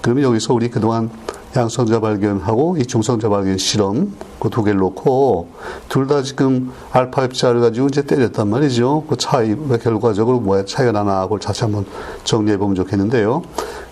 그러면 0.02 0.24
여기서 0.26 0.54
우리 0.54 0.70
그동안 0.70 1.10
양성자 1.56 2.00
발견하고 2.00 2.78
이 2.78 2.86
중성자 2.86 3.30
발견 3.30 3.58
실험 3.58 4.14
그 4.40 4.50
두 4.50 4.64
개를 4.64 4.80
놓고 4.80 5.50
둘 5.90 6.08
다 6.08 6.22
지금 6.24 6.72
알파 6.92 7.26
입자를 7.26 7.60
가지고 7.62 7.88
이제 7.88 8.02
때렸단 8.02 8.50
말이죠. 8.50 9.04
그 9.08 9.18
차이 9.18 9.56
결과적으로 9.84 10.40
뭐야 10.40 10.66
차이가 10.66 10.92
나나 10.92 11.24
그걸 11.24 11.40
다시 11.40 11.64
한번 11.64 11.86
정리해 12.24 12.58
보면 12.58 12.76
좋겠는데요. 12.76 13.44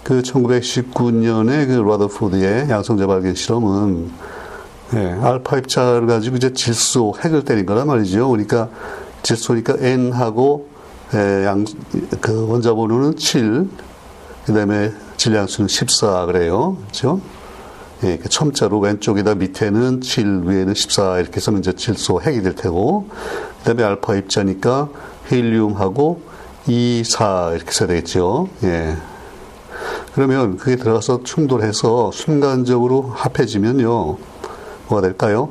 그 0.04 0.22
1919년에 0.22 1.68
그 1.68 1.84
라더포드의 1.86 2.70
양성자 2.70 3.08
발견 3.08 3.36
실험은 3.36 4.10
예, 4.96 5.18
알파 5.22 5.58
입자를 5.58 6.08
가지고 6.08 6.38
이제 6.38 6.52
질소 6.54 7.14
핵을 7.24 7.44
때린 7.46 7.66
거란 7.66 7.86
말이죠. 7.88 8.28
그러니까 8.30 8.70
질소니까 9.24 9.76
N하고 9.80 10.68
예, 11.14 11.46
양, 11.46 11.66
그 12.22 12.48
원자 12.48 12.74
번호는 12.74 13.18
7, 13.18 13.68
그 14.46 14.54
다음에 14.54 14.92
질량수는 15.18 15.68
14 15.68 16.28
그래요. 16.28 16.78
그렇죠? 16.82 17.20
예, 18.04 18.20
첨자로 18.20 18.80
왼쪽에다 18.80 19.36
밑에는 19.36 20.02
7, 20.02 20.44
위에는 20.46 20.74
14 20.74 21.20
이렇게 21.20 21.38
해서 21.38 21.52
이제 21.54 21.74
질소 21.74 22.22
핵이 22.22 22.44
될 22.44 22.56
테고, 22.56 23.08
그 23.10 23.64
다음에 23.64 23.84
알파 23.84 24.16
입자니까 24.16 24.90
헬륨하고 25.32 26.22
2, 26.68 27.04
4 27.04 27.54
이렇게 27.56 27.72
써야 27.72 27.88
되겠죠. 27.88 28.48
예. 28.64 28.96
그러면 30.14 30.58
그게 30.58 30.76
들어가서 30.76 31.24
충돌해서 31.24 32.12
순간적으로 32.12 33.12
합해지면요. 33.16 34.18
뭐가 34.88 35.02
될까요? 35.02 35.50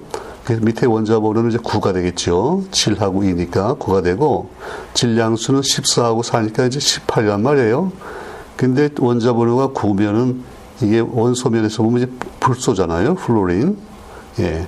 그 0.49 0.55
밑에 0.55 0.87
원자 0.87 1.21
번호는 1.21 1.51
이제 1.51 1.59
9가 1.59 1.93
되겠죠. 1.93 2.65
7하고 2.71 3.17
2니까 3.21 3.79
9가 3.79 4.03
되고, 4.03 4.49
질량수는 4.95 5.61
14하고 5.61 6.25
4니까 6.25 6.67
이제 6.69 6.79
18이란 6.79 7.43
말이에요. 7.43 7.93
근데 8.57 8.89
원자 8.99 9.35
번호가 9.35 9.75
9면은 9.75 10.39
이게 10.81 11.01
원소면에서 11.01 11.83
보면 11.83 12.03
이제 12.03 12.13
불소잖아요. 12.41 13.17
플로린. 13.17 13.77
예. 14.39 14.67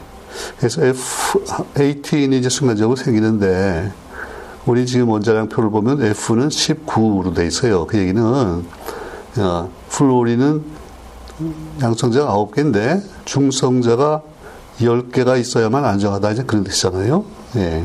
그래서 0.58 0.84
F, 0.84 1.44
18이 1.46 2.34
이제 2.34 2.50
순간적으로 2.50 2.94
생기는데, 2.94 3.90
우리 4.66 4.84
지금 4.84 5.08
원자량 5.08 5.48
표를 5.48 5.70
보면 5.70 6.02
F는 6.02 6.48
19로 6.48 7.34
돼 7.34 7.46
있어요. 7.46 7.86
그 7.86 7.96
얘기는, 7.96 8.22
어, 8.22 9.70
플로린은 9.88 10.62
양성자가 11.80 12.34
9개인데, 12.34 13.02
중성자가 13.24 14.24
10개가 14.80 15.38
있어야만 15.38 15.84
안정하다. 15.84 16.30
이제 16.32 16.42
그런 16.44 16.64
뜻이잖아요. 16.64 17.24
예. 17.56 17.84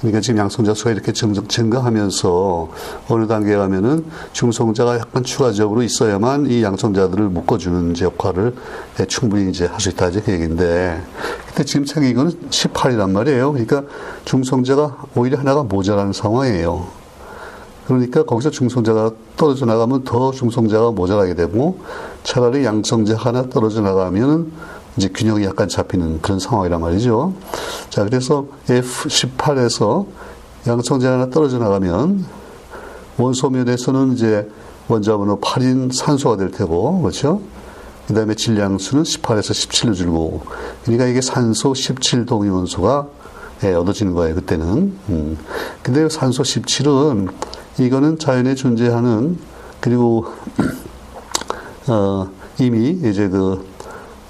그러니까 0.00 0.20
지금 0.20 0.40
양성자 0.40 0.74
수가 0.74 0.90
이렇게 0.90 1.12
증가하면서 1.12 2.68
어느 3.08 3.26
단계에 3.26 3.56
가면은 3.56 4.04
중성자가 4.32 4.98
약간 4.98 5.24
추가적으로 5.24 5.82
있어야만 5.82 6.50
이 6.50 6.62
양성자들을 6.62 7.24
묶어주는 7.30 7.92
이제 7.92 8.04
역할을 8.04 8.54
충분히 9.08 9.50
이제 9.50 9.64
할 9.64 9.80
수 9.80 9.88
있다 9.88 10.08
이제 10.08 10.20
그 10.20 10.32
얘기인데 10.32 11.00
근데 11.46 11.64
지금 11.64 11.86
생긴 11.86 12.14
거는 12.14 12.32
18이란 12.50 13.10
말이에요. 13.10 13.52
그러니까 13.52 13.84
중성자가 14.26 15.06
오히려 15.16 15.38
하나가 15.38 15.62
모자라는 15.62 16.12
상황이에요. 16.12 16.86
그러니까 17.86 18.24
거기서 18.24 18.50
중성자가 18.50 19.12
떨어져 19.36 19.64
나가면 19.64 20.04
더 20.04 20.30
중성자가 20.30 20.90
모자라게 20.90 21.34
되고 21.34 21.78
차라리 22.22 22.64
양성자 22.64 23.16
하나 23.16 23.48
떨어져 23.48 23.80
나가면은 23.80 24.52
이제 24.96 25.08
균형이 25.08 25.44
약간 25.44 25.68
잡히는 25.68 26.20
그런 26.22 26.38
상황이란 26.38 26.80
말이죠. 26.80 27.34
자, 27.90 28.04
그래서 28.04 28.46
F18에서 28.68 30.06
양성자 30.66 31.12
하나 31.12 31.30
떨어져 31.30 31.58
나가면 31.58 32.24
원소면에서는 33.18 34.12
이제 34.12 34.48
원자번호 34.88 35.40
8인 35.40 35.92
산소가 35.94 36.36
될 36.36 36.50
테고, 36.50 37.00
그렇죠? 37.00 37.40
그 38.06 38.14
다음에 38.14 38.34
질량수는 38.34 39.02
18에서 39.02 39.50
17로 39.50 39.94
줄고, 39.94 40.42
그러니까 40.84 41.06
이게 41.06 41.20
산소 41.20 41.74
17 41.74 42.24
동위원소가 42.26 43.08
예, 43.64 43.72
얻어지는 43.72 44.12
거예요, 44.12 44.34
그때는. 44.34 44.98
음. 45.08 45.38
근데 45.82 46.08
산소 46.08 46.42
17은 46.42 47.30
이거는 47.78 48.18
자연에 48.18 48.54
존재하는, 48.54 49.38
그리고, 49.80 50.26
어, 51.88 52.28
이미 52.60 52.90
이제 52.90 53.28
그, 53.28 53.64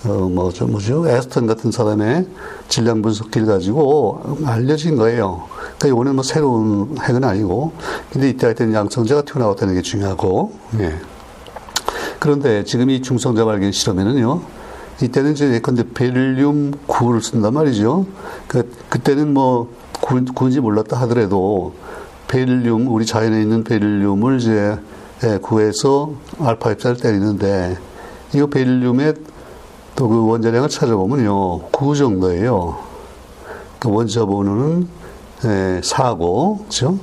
어, 0.06 0.28
뭐, 0.28 0.52
저, 0.52 0.66
뭐죠? 0.66 1.06
에스턴 1.08 1.46
같은 1.46 1.72
사람의 1.72 2.26
질량 2.68 3.02
분석기를 3.02 3.46
가지고 3.46 4.38
알려진 4.44 4.96
거예요. 4.96 5.44
그러니까 5.58 5.88
이거는 5.88 6.14
뭐 6.14 6.22
새로운 6.22 6.96
핵은 6.98 7.24
아니고, 7.24 7.72
근데 8.12 8.28
이때 8.28 8.46
하여튼 8.46 8.72
양성자가 8.72 9.22
튀어나왔다는 9.22 9.74
게 9.74 9.82
중요하고, 9.82 10.52
예. 10.78 10.94
그런데 12.20 12.62
지금 12.64 12.88
이 12.90 13.02
중성자 13.02 13.44
발견 13.44 13.72
실험에는요, 13.72 14.42
이때는 15.02 15.32
이제 15.32 15.52
예컨대 15.52 15.84
베릴륨 15.92 16.72
9를 16.86 17.20
쓴단 17.20 17.52
말이죠. 17.52 18.06
그, 18.46 18.70
그때는 18.88 19.34
뭐, 19.34 19.72
구, 20.00 20.24
군지 20.24 20.60
몰랐다 20.60 21.00
하더라도, 21.00 21.74
베릴륨, 22.28 22.86
우리 22.88 23.06
자연에 23.06 23.42
있는 23.42 23.64
베릴륨을 23.64 24.38
이제, 24.38 24.78
예, 25.24 25.38
구해서 25.38 26.12
알파 26.38 26.70
입자를 26.70 26.96
때리는데, 26.96 27.76
이거 28.34 28.46
베릴륨의 28.46 29.14
또 29.96 30.08
그 30.08 30.26
원자량을 30.26 30.68
찾아보면요, 30.68 31.70
9 31.70 31.96
정도예요. 31.96 32.76
그 33.78 33.90
원자 33.90 34.26
번호는 34.26 34.88
예, 35.44 35.80
4고, 35.82 36.64
그죠? 36.64 36.98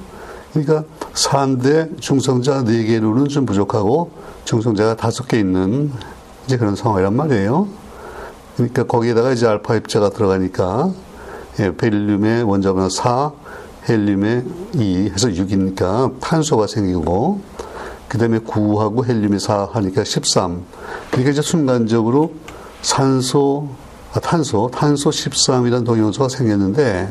그러니까 0.53 0.83
4인데 1.13 1.99
중성자 1.99 2.63
4개로는 2.63 3.29
좀 3.29 3.45
부족하고 3.45 4.11
중성자가 4.45 4.95
5개 4.95 5.39
있는 5.39 5.91
이제 6.45 6.57
그런 6.57 6.75
상황이란 6.75 7.15
말이에요. 7.15 7.67
그러니까 8.55 8.83
거기에다가 8.83 9.31
이제 9.31 9.47
알파 9.47 9.75
입자가 9.75 10.09
들어가니까 10.09 10.91
예, 11.59 11.75
베릴륨의 11.75 12.43
원자 12.43 12.73
번호 12.73 12.89
4, 12.89 13.31
헬륨의 13.89 14.43
2 14.75 15.09
해서 15.11 15.27
6이니까 15.29 16.19
탄소가 16.19 16.67
생기고 16.67 17.41
그 18.07 18.19
다음에 18.19 18.37
9하고 18.37 19.03
헬륨이 19.03 19.39
4 19.39 19.69
하니까 19.71 20.03
13. 20.03 20.63
그러니까 21.09 21.31
이제 21.31 21.41
순간적으로 21.41 22.33
산소, 22.83 23.69
아, 24.13 24.19
탄소, 24.19 24.69
탄소 24.71 25.09
13이라는 25.09 25.85
동위원소가 25.85 26.29
생겼는데, 26.29 27.09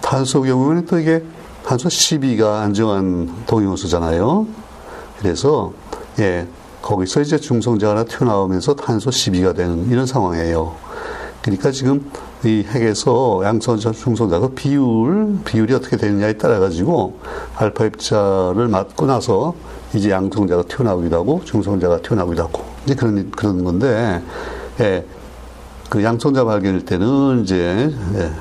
탄소 0.00 0.42
경우에는 0.42 0.86
또 0.86 0.98
이게 0.98 1.24
탄소 1.64 1.88
12가 1.88 2.60
안정한 2.60 3.44
동위원소잖아요. 3.46 4.46
그래서, 5.18 5.72
예, 6.20 6.46
거기서 6.82 7.22
이제 7.22 7.38
중성자가 7.38 7.92
하나 7.92 8.04
튀어나오면서 8.04 8.74
탄소 8.74 9.10
12가 9.10 9.56
되는 9.56 9.88
이런 9.90 10.04
상황이에요. 10.04 10.74
그러니까 11.40 11.70
지금 11.70 12.10
이 12.44 12.64
핵에서 12.68 13.40
양성자, 13.44 13.92
중성자가 13.92 14.50
비율, 14.54 15.38
비율이 15.44 15.74
어떻게 15.74 15.96
되느냐에 15.96 16.34
따라 16.34 16.58
가지고 16.58 17.18
알파 17.56 17.86
입자를 17.86 18.68
맞고 18.68 19.06
나서 19.06 19.54
이제 19.94 20.10
양성자가 20.10 20.64
튀어나오기도 20.64 21.16
하고 21.16 21.40
중성자가 21.44 22.02
튀어나오기도 22.02 22.42
하고 22.42 22.64
이제 22.84 22.94
그런, 22.94 23.30
그런 23.30 23.64
건데, 23.64 24.20
예, 24.80 25.04
그 25.90 26.02
양성자 26.02 26.44
발견일 26.44 26.84
때는 26.84 27.42
이제 27.42 27.90
예, 28.14 28.32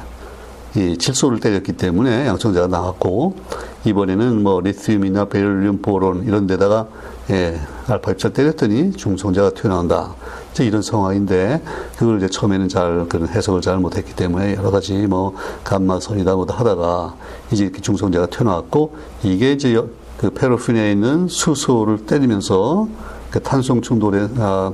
이 0.80 0.98
질소를 0.98 1.39
때렸기 1.41 1.74
때문에 1.74 2.28
양성자가 2.28 2.67
나왔고 2.67 3.36
이번에는 3.84 4.41
뭐 4.41 4.62
리튬이나 4.62 5.26
베릴륨, 5.26 5.82
보론 5.82 6.24
이런 6.26 6.48
데다가 6.48 6.88
예, 7.30 7.60
알파 7.88 8.12
입자 8.12 8.30
때렸더니 8.30 8.94
중성자가 8.94 9.52
튀어나온다. 9.52 10.15
이제 10.52 10.65
이런 10.65 10.82
상황인데 10.82 11.62
그걸 11.98 12.17
이제 12.17 12.30
처음에는 12.30 12.70
잘 12.70 13.06
그런 13.10 13.28
해석을 13.28 13.62
잘 13.62 13.78
못했기 13.80 14.15
때문에 14.15 14.56
여러 14.56 14.72
가지 14.72 14.94
뭐 15.08 15.36
감마선이다 15.63 16.36
뭐다 16.36 16.56
하다가 16.56 17.15
이제 17.52 17.65
이렇게 17.65 17.82
중성자가 17.82 18.28
튀어나왔고 18.28 18.96
이게 19.24 19.52
이제 19.52 19.82
그 20.17 20.30
페로핀에 20.30 20.91
있는 20.91 21.28
수소를 21.28 22.06
때리면서 22.06 22.88
그 23.32 23.41
탄성 23.41 23.82
충돌에 23.82 24.28
아, 24.38 24.74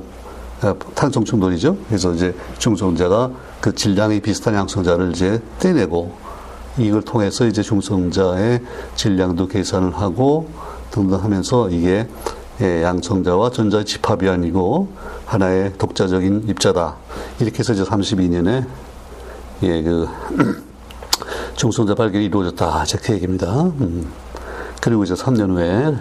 탄성 0.94 1.24
충돌이죠. 1.24 1.76
그래서 1.88 2.12
이제 2.12 2.34
중성자가 2.58 3.30
그 3.60 3.74
질량이 3.74 4.20
비슷한 4.20 4.54
양성자를 4.54 5.12
이제 5.12 5.40
떼내고 5.58 6.12
이걸 6.78 7.02
통해서 7.02 7.46
이제 7.46 7.62
중성자의 7.62 8.62
질량도 8.94 9.48
계산을 9.48 9.94
하고 9.96 10.48
등등 10.90 11.22
하면서 11.22 11.68
이게 11.70 12.08
예, 12.60 12.82
양성자와 12.82 13.50
전자의 13.50 13.84
집합이 13.84 14.28
아니고 14.28 14.88
하나의 15.26 15.74
독자적인 15.78 16.46
입자다. 16.48 16.96
이렇게 17.40 17.60
해서 17.60 17.72
이제 17.72 17.84
32년에 17.84 18.66
예, 19.62 19.82
그 19.82 20.08
중성자 21.54 21.94
발견이 21.94 22.26
이루어졌다. 22.26 22.84
제그 22.84 23.12
얘기입니다. 23.14 23.62
음. 23.62 24.10
그리고 24.80 25.04
이제 25.04 25.14
3년 25.14 25.50
후에 25.50 25.96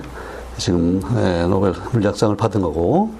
지금 0.57 1.01
예, 1.17 1.45
노벨 1.47 1.73
물리학상을 1.91 2.35
받은 2.35 2.61
거고. 2.61 3.11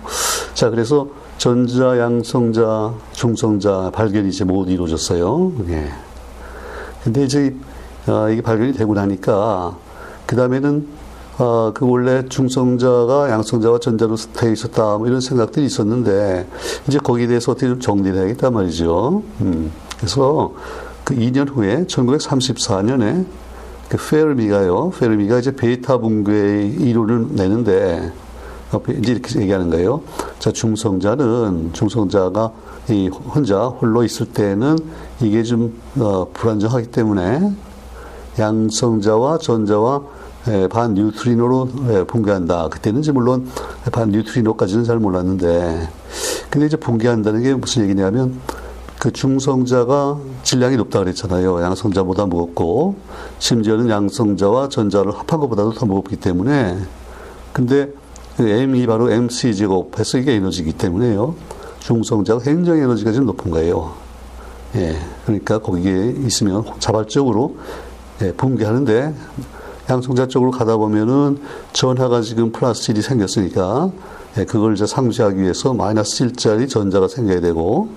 자, 0.55 0.71
그래서 0.71 1.07
전자, 1.37 1.99
양성자, 1.99 2.93
중성자 3.11 3.91
발견이 3.93 4.29
이제 4.29 4.43
모두 4.43 4.71
이루어졌어요. 4.71 5.51
예. 5.69 5.91
근데 7.03 7.23
이제 7.23 7.55
어, 8.07 8.29
이게 8.29 8.41
발견이 8.41 8.73
되고 8.73 8.93
나니까 8.93 9.77
그 10.25 10.35
다음에는 10.35 10.87
어, 11.37 11.71
그 11.75 11.87
원래 11.87 12.27
중성자가 12.27 13.29
양성자와 13.29 13.79
전자로 13.79 14.15
돼 14.15 14.51
있었다 14.51 14.97
뭐 14.97 15.05
이런 15.07 15.21
생각들이 15.21 15.67
있었는데 15.67 16.47
이제 16.87 16.97
거기에 16.97 17.27
대해서 17.27 17.51
어떻게 17.51 17.67
좀 17.67 17.79
정리를 17.79 18.17
해야겠단 18.17 18.53
말이죠. 18.53 19.21
음. 19.41 19.71
그래서 19.97 20.53
그 21.03 21.15
2년 21.15 21.47
후에 21.47 21.85
1934년에 21.85 23.25
그 23.89 23.97
페르미가요. 23.97 24.89
페르미가 24.89 25.39
이제 25.39 25.55
베타 25.55 25.99
붕괴의 25.99 26.73
이론을 26.73 27.27
내는데 27.35 28.11
어, 28.71 28.81
이제 28.99 29.13
이렇게 29.13 29.39
얘기하는 29.41 29.69
거예요. 29.69 30.01
자, 30.39 30.51
중성자는 30.51 31.71
중성자가 31.73 32.51
이 32.89 33.07
혼자 33.07 33.67
홀로 33.67 34.03
있을 34.03 34.27
때는 34.27 34.77
이게 35.21 35.43
좀 35.43 35.79
어, 35.97 36.27
불안정하기 36.33 36.91
때문에 36.91 37.51
양성자와 38.39 39.39
전자와 39.39 40.01
예, 40.49 40.67
반 40.67 40.93
뉴트리노로 40.93 41.69
예, 41.89 42.03
붕괴한다. 42.05 42.69
그때는 42.69 43.01
이제 43.01 43.11
물론 43.11 43.49
반 43.91 44.11
뉴트리노까지는 44.11 44.85
잘 44.85 44.97
몰랐는데, 44.97 45.89
근데 46.49 46.67
이제 46.67 46.77
붕괴한다는 46.77 47.43
게 47.43 47.53
무슨 47.53 47.83
얘기냐면 47.83 48.39
그 48.97 49.11
중성자가 49.11 50.17
질량이 50.43 50.77
높다 50.77 50.99
그랬잖아요. 50.99 51.61
양성자보다 51.61 52.27
무겁고 52.27 52.95
심지어는 53.39 53.89
양성자와 53.89 54.69
전자를 54.69 55.11
합한 55.11 55.39
것보다도 55.41 55.73
더 55.73 55.85
무겁기 55.85 56.15
때문에 56.15 56.77
근데 57.51 57.87
그 57.87 57.96
M이 58.39 58.85
바로 58.85 59.11
MC 59.11 59.55
제곱해서 59.55 60.17
이게 60.17 60.33
에너지이기 60.33 60.73
때문에요. 60.73 61.35
중성자가 61.79 62.41
굉장히 62.41 62.81
에너지가 62.81 63.11
좀 63.11 63.25
높은 63.25 63.51
거예요. 63.51 63.93
예, 64.75 64.97
그러니까 65.25 65.59
거기에 65.59 66.15
있으면 66.25 66.63
자발적으로 66.79 67.57
예, 68.21 68.33
붕괴하는데 68.33 69.13
양성자 69.89 70.27
쪽으로 70.27 70.51
가다 70.51 70.77
보면은 70.77 71.39
전하가 71.71 72.21
지금 72.21 72.51
플러스 72.51 72.91
1이 72.93 73.01
생겼으니까 73.01 73.91
예, 74.37 74.45
그걸 74.45 74.73
이제 74.73 74.85
상쇄하기 74.85 75.41
위해서 75.41 75.73
마이너스 75.73 76.25
1짜리 76.27 76.69
전자가 76.69 77.07
생겨야 77.07 77.39
되고 77.39 77.89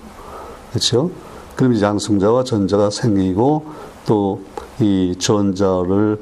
그렇죠? 0.71 1.11
그럼 1.55 1.73
이제 1.73 1.85
양성자와 1.85 2.43
전자가 2.45 2.89
생기고 2.89 3.65
또 4.05 4.39
이 4.81 5.15
전자를 5.19 6.19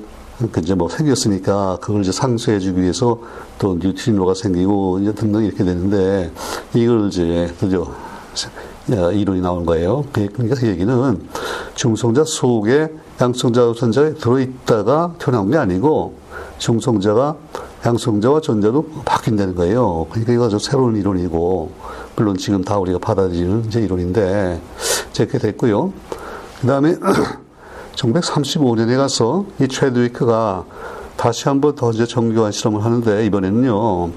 그 0.52 0.60
이제 0.62 0.73
뭐 0.73 0.89
생겼으니까 0.89 1.80
그걸 1.82 2.02
이제 2.02 2.12
상쇄해주기 2.12 2.82
위해서 2.82 3.19
또 3.58 3.75
뉴트리노가 3.75 4.34
생기고 4.34 4.99
이제 4.99 5.13
등등 5.13 5.43
이렇게 5.43 5.63
되는데 5.63 6.32
이걸 6.73 7.08
이제 7.08 7.54
그죠 7.60 7.93
이론이 8.89 9.41
나온 9.41 9.65
거예요. 9.65 10.06
그러니까 10.13 10.56
그 10.56 10.67
얘기는 10.67 11.28
중성자 11.75 12.23
속에 12.25 12.89
양성자 13.21 13.73
전자가 13.78 14.13
들어있다가 14.13 15.15
튀어나온 15.19 15.52
게 15.52 15.58
아니고 15.58 16.15
중성자가 16.58 17.36
양성자와 17.86 18.41
전자로 18.41 18.86
바뀐다는 19.06 19.56
거예요. 19.56 20.08
그러니까 20.10 20.34
이거 20.34 20.45
아주 20.45 20.60
새로운 20.60 20.95
이론이고 20.95 21.71
물론 22.15 22.38
지금 22.38 22.63
다 22.63 22.78
우리가 22.78 22.99
받아들이는 22.99 23.65
이제 23.65 23.82
이론인데 23.82 24.62
이렇게 25.17 25.38
됐고요. 25.38 25.93
그 26.62 26.67
다음에 26.67 26.95
1935년에 27.99 28.97
가서 28.97 29.45
이 29.59 29.67
최드위크가 29.67 30.65
다시 31.17 31.49
한번 31.49 31.75
더 31.75 31.91
이제 31.91 32.05
정교한 32.05 32.51
실험을 32.51 32.83
하는데 32.83 33.25
이번에는요 33.25 34.12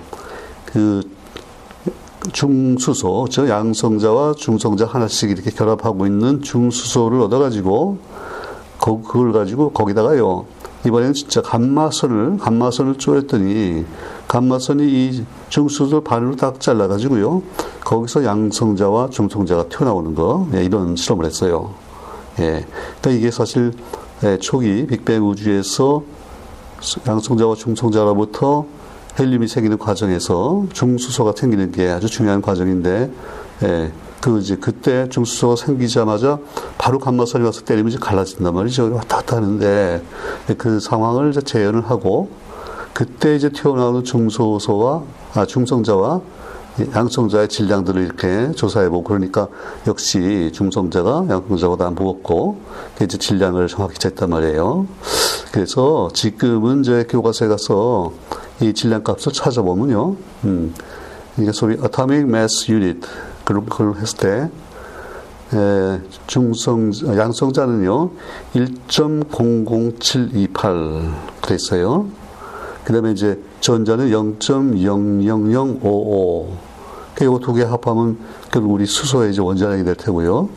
그 0.66 1.03
중수소, 2.33 3.27
즉 3.31 3.49
양성자와 3.49 4.35
중성자 4.35 4.87
하나씩 4.87 5.31
이렇게 5.31 5.51
결합하고 5.51 6.07
있는 6.07 6.40
중수소를 6.40 7.21
얻어가지고 7.23 7.99
그걸 8.79 9.33
가지고 9.33 9.73
거기다가요 9.73 10.47
이번에는 10.87 11.14
진짜 11.14 11.42
감마선을 11.42 12.38
감마선을 12.38 12.99
쪼였더니 12.99 13.85
감마선이 14.29 14.85
이 14.85 15.25
중수소를 15.49 16.05
반으로 16.05 16.37
딱 16.37 16.61
잘라가지고요 16.61 17.42
거기서 17.81 18.25
양성자와 18.25 19.11
중성자가 19.11 19.68
튀어나오는 19.68 20.14
거 20.14 20.49
예, 20.55 20.64
이런 20.64 20.95
실험을 20.95 21.27
했어요. 21.27 21.82
예, 22.38 22.66
그러니까 23.01 23.11
이게 23.11 23.31
사실 23.31 23.73
예, 24.25 24.38
초기 24.38 24.87
빅뱅 24.87 25.23
우주에서 25.29 26.03
양성자와 27.07 27.55
중성자로부터 27.57 28.66
헬륨이 29.18 29.47
생기는 29.49 29.79
과정에서 29.79 30.64
중수소가 30.73 31.35
생기는 31.37 31.71
게 31.71 31.88
아주 31.88 32.09
중요한 32.09 32.40
과정인데, 32.40 33.11
예, 33.62 33.92
그 34.23 34.38
이제 34.38 34.57
그때 34.57 35.09
중수소가 35.09 35.57
생기자마자 35.57 36.38
바로 36.79 36.99
감마선이 37.01 37.45
와서 37.45 37.62
때리면 37.62 37.90
이제 37.90 37.99
갈라진단 38.01 38.55
말이죠. 38.55 38.95
왔다 38.95 39.16
갔다 39.16 39.37
하는데 39.37 40.03
그 40.57 40.79
상황을 40.79 41.31
이제 41.31 41.40
재현을 41.40 41.90
하고 41.90 42.31
그때 42.92 43.35
이제 43.35 43.51
튀어나오는 43.51 44.05
중소소와 44.05 45.03
아 45.35 45.47
중성자와 45.47 46.21
양성자의 46.95 47.49
질량들을 47.49 48.03
이렇게 48.03 48.53
조사해보고 48.53 49.05
그러니까 49.05 49.49
역시 49.87 50.51
중성자가 50.55 51.27
양성자보다 51.29 51.91
무겁고 51.91 52.61
이제 53.03 53.19
질량을 53.19 53.69
정확히 53.69 53.99
쟀단 53.99 54.31
말이에요. 54.31 54.87
그래서 55.53 56.09
지금은 56.15 56.81
이제 56.81 57.05
교과서에 57.09 57.49
가서 57.49 58.13
이 58.61 58.73
질량 58.73 59.03
값을 59.03 59.33
찾아보면요, 59.33 60.17
음, 60.45 60.73
이게 61.39 61.53
소위 61.53 61.75
atomic 61.75 62.23
mass 62.23 62.71
unit 62.71 63.01
그런 63.45 63.67
걸 63.67 63.97
했을 63.97 64.19
때 64.19 64.49
에, 65.55 66.01
중성 66.27 66.93
양성자는요 67.05 68.11
1.00728 68.55 71.13
그랬어요. 71.43 72.07
그 72.85 72.92
다음에 72.92 73.12
이제 73.12 73.40
전자는 73.61 74.11
0.00055. 74.11 76.47
이거 77.21 77.38
두 77.38 77.53
개 77.55 77.62
합하면 77.62 78.18
결국 78.51 78.73
우리 78.73 78.87
수소의 78.87 79.31
이제 79.33 79.40
원자량이 79.40 79.85
될 79.85 79.95
테고요. 79.95 80.49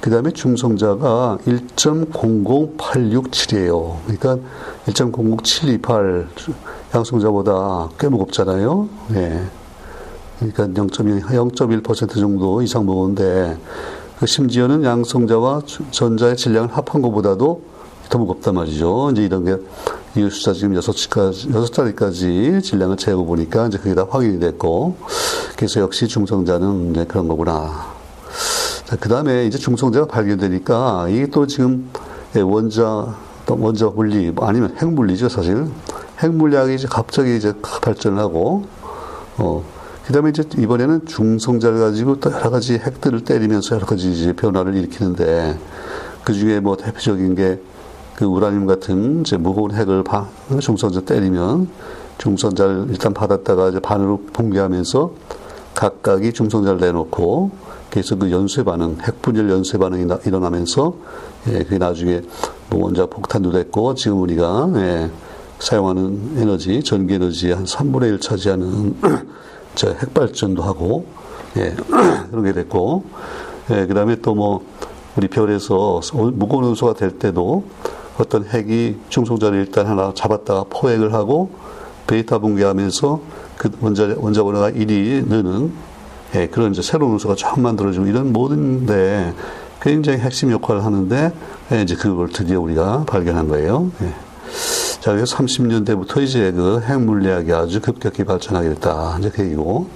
그 0.00 0.08
다음에 0.10 0.30
중성자가 0.32 1.38
1.00867이에요. 1.46 3.96
그러니까 4.06 4.38
1.00728 4.86 6.26
양성자보다 6.94 7.90
꽤 7.98 8.08
무겁잖아요. 8.08 8.88
예. 9.14 9.42
그러니까 10.38 10.68
0.1% 10.68 12.14
정도 12.14 12.62
이상 12.62 12.86
무거운데 12.86 13.58
그 14.18 14.26
심지어는 14.26 14.82
양성자와 14.82 15.60
전자의 15.90 16.36
질량을 16.36 16.70
합한 16.70 17.02
것보다도 17.02 17.62
더 18.08 18.18
무겁단 18.18 18.54
말이죠. 18.54 19.10
이제 19.12 19.24
이런 19.24 19.44
게 19.44 19.58
이 20.14 20.28
숫자 20.28 20.52
지금 20.52 20.74
여섯 20.74 20.92
자리까지 20.94 21.48
여섯 21.54 21.72
자리까지 21.72 22.60
질량을 22.62 22.98
재고 22.98 23.24
보니까 23.24 23.68
이제 23.68 23.78
그게 23.78 23.94
다 23.94 24.06
확인이 24.08 24.38
됐고 24.40 24.96
그래서 25.56 25.80
역시 25.80 26.06
중성자는 26.06 26.90
이제 26.90 27.04
그런 27.06 27.28
거구나. 27.28 27.86
자, 28.84 28.96
그 28.96 29.08
다음에 29.08 29.46
이제 29.46 29.56
중성자가 29.56 30.06
발견되니까 30.08 31.06
이게 31.08 31.26
또 31.28 31.46
지금 31.46 31.88
원자 32.36 33.16
또 33.46 33.56
원자 33.58 33.86
물리 33.86 34.30
뭐 34.30 34.46
아니면 34.46 34.76
핵물리죠 34.76 35.30
사실 35.30 35.66
핵물리학이 36.18 36.74
이제 36.74 36.86
갑자기 36.90 37.34
이제 37.34 37.54
발전을 37.80 38.18
하고 38.18 38.66
어 39.38 39.64
그다음에 40.06 40.28
이제 40.28 40.44
이번에는 40.58 41.06
중성자를 41.06 41.78
가지고 41.78 42.20
또 42.20 42.30
여러 42.30 42.50
가지 42.50 42.74
핵들을 42.74 43.24
때리면서 43.24 43.76
여러 43.76 43.86
가지 43.86 44.12
이제 44.12 44.34
변화를 44.34 44.76
일으키는데 44.76 45.58
그 46.22 46.34
중에 46.34 46.60
뭐 46.60 46.76
대표적인 46.76 47.34
게 47.34 47.60
그 48.16 48.24
우라늄 48.24 48.66
같은 48.66 49.22
이제 49.22 49.36
무거운 49.36 49.72
핵을 49.72 50.04
바, 50.04 50.28
중성자 50.60 51.02
때리면 51.02 51.68
중성자를 52.18 52.86
일단 52.90 53.14
받았다가 53.14 53.70
이제 53.70 53.80
반으로 53.80 54.22
붕괴하면서 54.32 55.12
각각이 55.74 56.32
중성자를 56.32 56.78
내놓고 56.80 57.50
그래서 57.90 58.16
그 58.16 58.30
연쇄 58.30 58.62
반응, 58.62 58.96
핵분열 59.02 59.50
연쇄 59.50 59.78
반응이 59.78 60.06
나, 60.06 60.18
일어나면서 60.24 60.94
예, 61.48 61.58
그게 61.58 61.78
나중에 61.78 62.22
뭐 62.70 62.84
원자 62.84 63.06
폭탄도 63.06 63.52
됐고 63.52 63.94
지금 63.94 64.20
우리가 64.20 64.70
예, 64.76 65.10
사용하는 65.58 66.36
에너지, 66.38 66.82
전기 66.82 67.14
에너지의 67.14 67.54
한 67.54 67.64
3분의 67.64 68.14
1 68.14 68.20
차지하는 68.20 68.96
저 69.74 69.90
핵발전도 69.90 70.62
하고 70.62 71.06
예, 71.56 71.74
그런 72.30 72.44
게 72.44 72.52
됐고 72.52 73.04
예, 73.70 73.86
그다음에 73.86 74.16
또 74.16 74.34
뭐 74.34 74.64
우리 75.16 75.28
별에서 75.28 76.00
무거운 76.14 76.64
원소가 76.64 76.94
될 76.94 77.18
때도 77.18 77.64
어떤 78.18 78.44
핵이 78.44 78.96
중성자를 79.08 79.58
일단 79.58 79.86
하나 79.86 80.12
잡았다가 80.14 80.64
포획을 80.70 81.12
하고 81.12 81.50
베이타 82.06 82.38
붕괴하면서 82.38 83.20
그 83.56 83.70
원자 83.80 84.14
원자 84.18 84.42
번호가 84.42 84.70
1이 84.70 85.28
느는 85.28 85.72
예, 86.34 86.46
그런 86.48 86.72
이제 86.72 86.82
새로운 86.82 87.12
원소가 87.12 87.34
처음 87.36 87.62
만들어지고 87.62 88.06
이런 88.06 88.32
모든데 88.32 89.34
굉장히 89.80 90.18
핵심 90.18 90.50
역할을 90.50 90.84
하는데 90.84 91.32
예, 91.72 91.82
이제 91.82 91.94
그걸 91.94 92.28
드디어 92.28 92.60
우리가 92.60 93.04
발견한 93.06 93.48
거예요. 93.48 93.90
예. 94.02 94.12
자, 95.00 95.12
그래서 95.12 95.36
30년대부터 95.36 96.22
이제 96.22 96.52
그 96.52 96.80
핵물리학이 96.80 97.52
아주 97.52 97.80
급격히 97.80 98.24
발전하게 98.24 98.68
됐다. 98.70 99.16
이제 99.18 99.30
그 99.30 99.42
얘기고. 99.42 99.88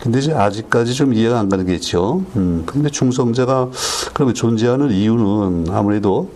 근데 0.00 0.18
이제 0.18 0.32
아직까지 0.32 0.94
좀 0.94 1.12
이해가 1.12 1.38
안 1.38 1.48
가는 1.48 1.66
게 1.66 1.74
있죠. 1.74 2.22
음, 2.36 2.62
근데 2.64 2.88
중성자가 2.88 3.70
그러면 4.14 4.34
존재하는 4.34 4.90
이유는 4.92 5.66
아무래도 5.70 6.30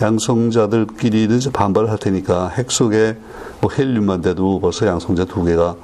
양성자들끼리는 0.00 1.36
이제 1.36 1.50
반발을 1.50 1.90
할 1.90 1.98
테니까 1.98 2.48
핵 2.48 2.70
속에 2.70 3.16
뭐 3.60 3.70
헬륨만 3.70 4.22
돼도 4.22 4.60
벌써 4.60 4.86
양성자 4.86 5.26
두 5.26 5.44
개가 5.44 5.76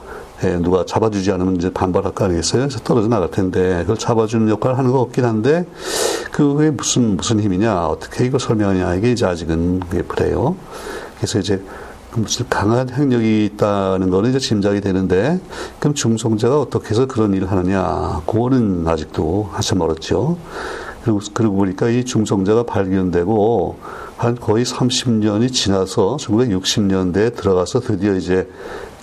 예, 0.45 0.57
누가 0.59 0.85
잡아주지 0.85 1.33
않으면 1.33 1.57
이제 1.57 1.73
반발할 1.73 2.13
거 2.13 2.27
아니겠어요? 2.27 2.63
그래서 2.63 2.79
떨어져 2.81 3.09
나갈 3.09 3.31
텐데 3.31 3.79
그걸 3.81 3.97
잡아주는 3.97 4.49
역할을 4.51 4.77
하는 4.77 4.93
거 4.93 5.01
없긴 5.01 5.25
한데 5.25 5.65
그게 6.31 6.71
무슨 6.71 7.17
무슨 7.17 7.41
힘이냐 7.41 7.87
어떻게 7.87 8.27
이걸 8.27 8.39
설명하냐 8.39 8.95
이게 8.97 9.13
이제 9.13 9.25
아직은 9.25 9.81
그래요. 10.09 10.57
그래서 11.17 11.39
이제 11.39 11.63
무슨 12.15 12.47
강한 12.49 12.89
핵력이 12.89 13.47
있다는 13.47 14.11
거는 14.11 14.31
이제 14.31 14.39
짐작이 14.39 14.81
되는데 14.83 15.41
그럼 15.79 15.95
중성자가 15.95 16.61
어떻게 16.61 16.91
해서 16.91 17.07
그런 17.07 17.33
일을 17.33 17.51
하느냐 17.51 18.23
그거는 18.27 18.87
아직도 18.87 19.49
한참 19.53 19.79
멀었죠. 19.79 20.37
그리고 21.03 21.21
그러고 21.33 21.57
보니까 21.57 21.89
이 21.89 22.05
중성자가 22.05 22.65
발견되고 22.65 23.79
한 24.17 24.35
거의 24.35 24.65
30년이 24.65 25.53
지나서 25.53 26.17
1960년대에 26.19 27.35
들어가서 27.37 27.81
드디어 27.81 28.15
이제 28.15 28.49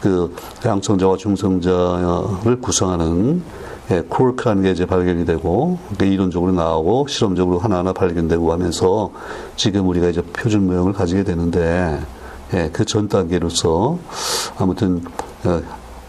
그 0.01 0.35
양성자와 0.65 1.17
중성자를 1.17 2.59
구성하는 2.61 3.43
예, 3.91 4.01
코르크라는 4.07 4.63
게 4.63 4.71
이제 4.71 4.85
발견이 4.85 5.25
되고 5.25 5.77
이론적으로 6.01 6.53
나오고 6.53 7.07
실험적으로 7.07 7.59
하나하나 7.59 7.93
발견되고 7.93 8.51
하면서 8.51 9.11
지금 9.55 9.87
우리가 9.87 10.09
이제 10.09 10.21
표준 10.21 10.65
모형을 10.67 10.93
가지게 10.93 11.23
되는데 11.23 11.99
예, 12.53 12.69
그 12.71 12.85
전 12.85 13.07
단계로서 13.07 13.97
아무튼 14.57 15.03
어, 15.43 15.61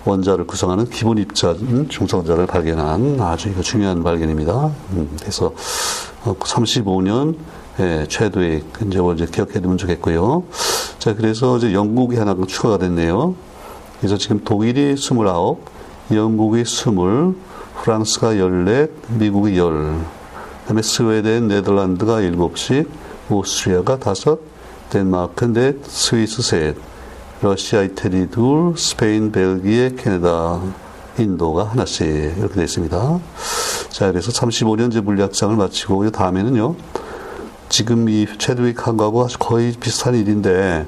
원자를 0.04 0.46
구성하는 0.46 0.88
기본 0.90 1.18
입자인 1.18 1.88
중성자를 1.88 2.46
발견한 2.46 3.20
아주 3.20 3.52
중요한 3.62 4.02
발견입니다. 4.02 4.70
음, 4.92 5.16
그래서 5.20 5.52
35년 6.24 7.34
어, 7.34 7.63
예, 7.80 8.06
최도의 8.08 8.62
이제 9.14 9.26
기억해 9.26 9.60
두면 9.60 9.78
좋겠고요. 9.78 10.44
자, 10.98 11.14
그래서 11.14 11.56
이제 11.56 11.74
영국이 11.74 12.16
하나 12.16 12.36
추가가 12.46 12.78
됐네요. 12.78 13.34
그래서 13.98 14.16
지금 14.16 14.44
독일이 14.44 14.92
29, 14.92 15.58
영국이 16.12 16.60
20, 16.60 16.94
프랑스가 17.82 18.36
14, 18.36 18.86
미국이 19.08 19.56
10, 19.56 19.62
그다음에 20.62 20.82
스웨덴, 20.82 21.48
네덜란드가 21.48 22.20
7씩, 22.20 22.86
오스트리아가 23.28 23.94
5, 23.94 24.38
덴마크 24.90 25.44
넷, 25.46 25.84
스위스 25.84 26.42
셋, 26.42 26.76
러시아, 27.42 27.82
이태리 27.82 28.30
둘, 28.30 28.74
스페인, 28.78 29.32
벨기에, 29.32 29.96
캐나다, 29.96 30.60
인도가 31.18 31.64
하나씩 31.64 32.06
이렇게 32.38 32.54
되어 32.54 32.64
있습니다. 32.64 33.20
자, 33.90 34.10
그래서 34.10 34.30
35년제 34.30 35.00
물리학장을 35.02 35.56
마치고 35.56 36.10
다음에는요. 36.10 36.76
지금 37.68 38.08
이 38.08 38.26
체드윅 38.38 38.86
한 38.86 38.96
거하고 38.96 39.26
거의 39.38 39.72
비슷한 39.72 40.14
일인데 40.14 40.86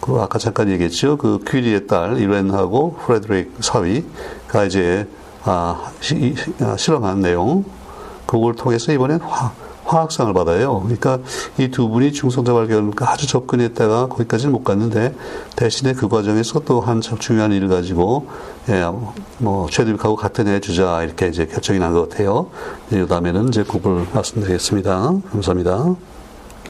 그 0.00 0.18
아까 0.20 0.38
잠깐 0.38 0.68
얘기했죠. 0.70 1.16
그 1.16 1.40
퀴리의 1.46 1.86
딸 1.86 2.18
이렌하고 2.18 2.96
프레드릭 3.04 3.56
사위가 3.60 4.64
이제 4.66 5.08
아, 5.44 5.90
시, 6.00 6.34
아, 6.60 6.76
실험한 6.76 7.20
내용 7.20 7.64
그걸 8.26 8.54
통해서 8.54 8.92
이번엔 8.92 9.20
화, 9.20 9.52
화학상을 9.84 10.32
받아요. 10.34 10.80
그러니까 10.82 11.18
이 11.56 11.70
두 11.70 11.88
분이 11.88 12.12
중성자 12.12 12.52
발견 12.52 12.92
아주 13.00 13.26
접근했다가 13.26 14.08
거기까지는 14.08 14.52
못 14.52 14.62
갔는데 14.62 15.14
대신에 15.56 15.94
그 15.94 16.08
과정에서 16.08 16.60
또한 16.66 17.00
중요한 17.00 17.52
일을 17.52 17.68
가지고 17.68 18.28
예, 18.68 18.84
뭐 19.38 19.66
최드빅하고 19.70 20.16
같은 20.16 20.46
해 20.46 20.60
주자 20.60 21.02
이렇게 21.02 21.28
이제 21.28 21.46
결정이 21.46 21.78
난 21.78 21.94
것 21.94 22.10
같아요. 22.10 22.50
이 22.92 23.06
다음에는 23.08 23.48
이제 23.48 23.64
그걸 23.64 24.06
말씀드리겠습니다. 24.12 25.12
감사합니다. 25.32 25.94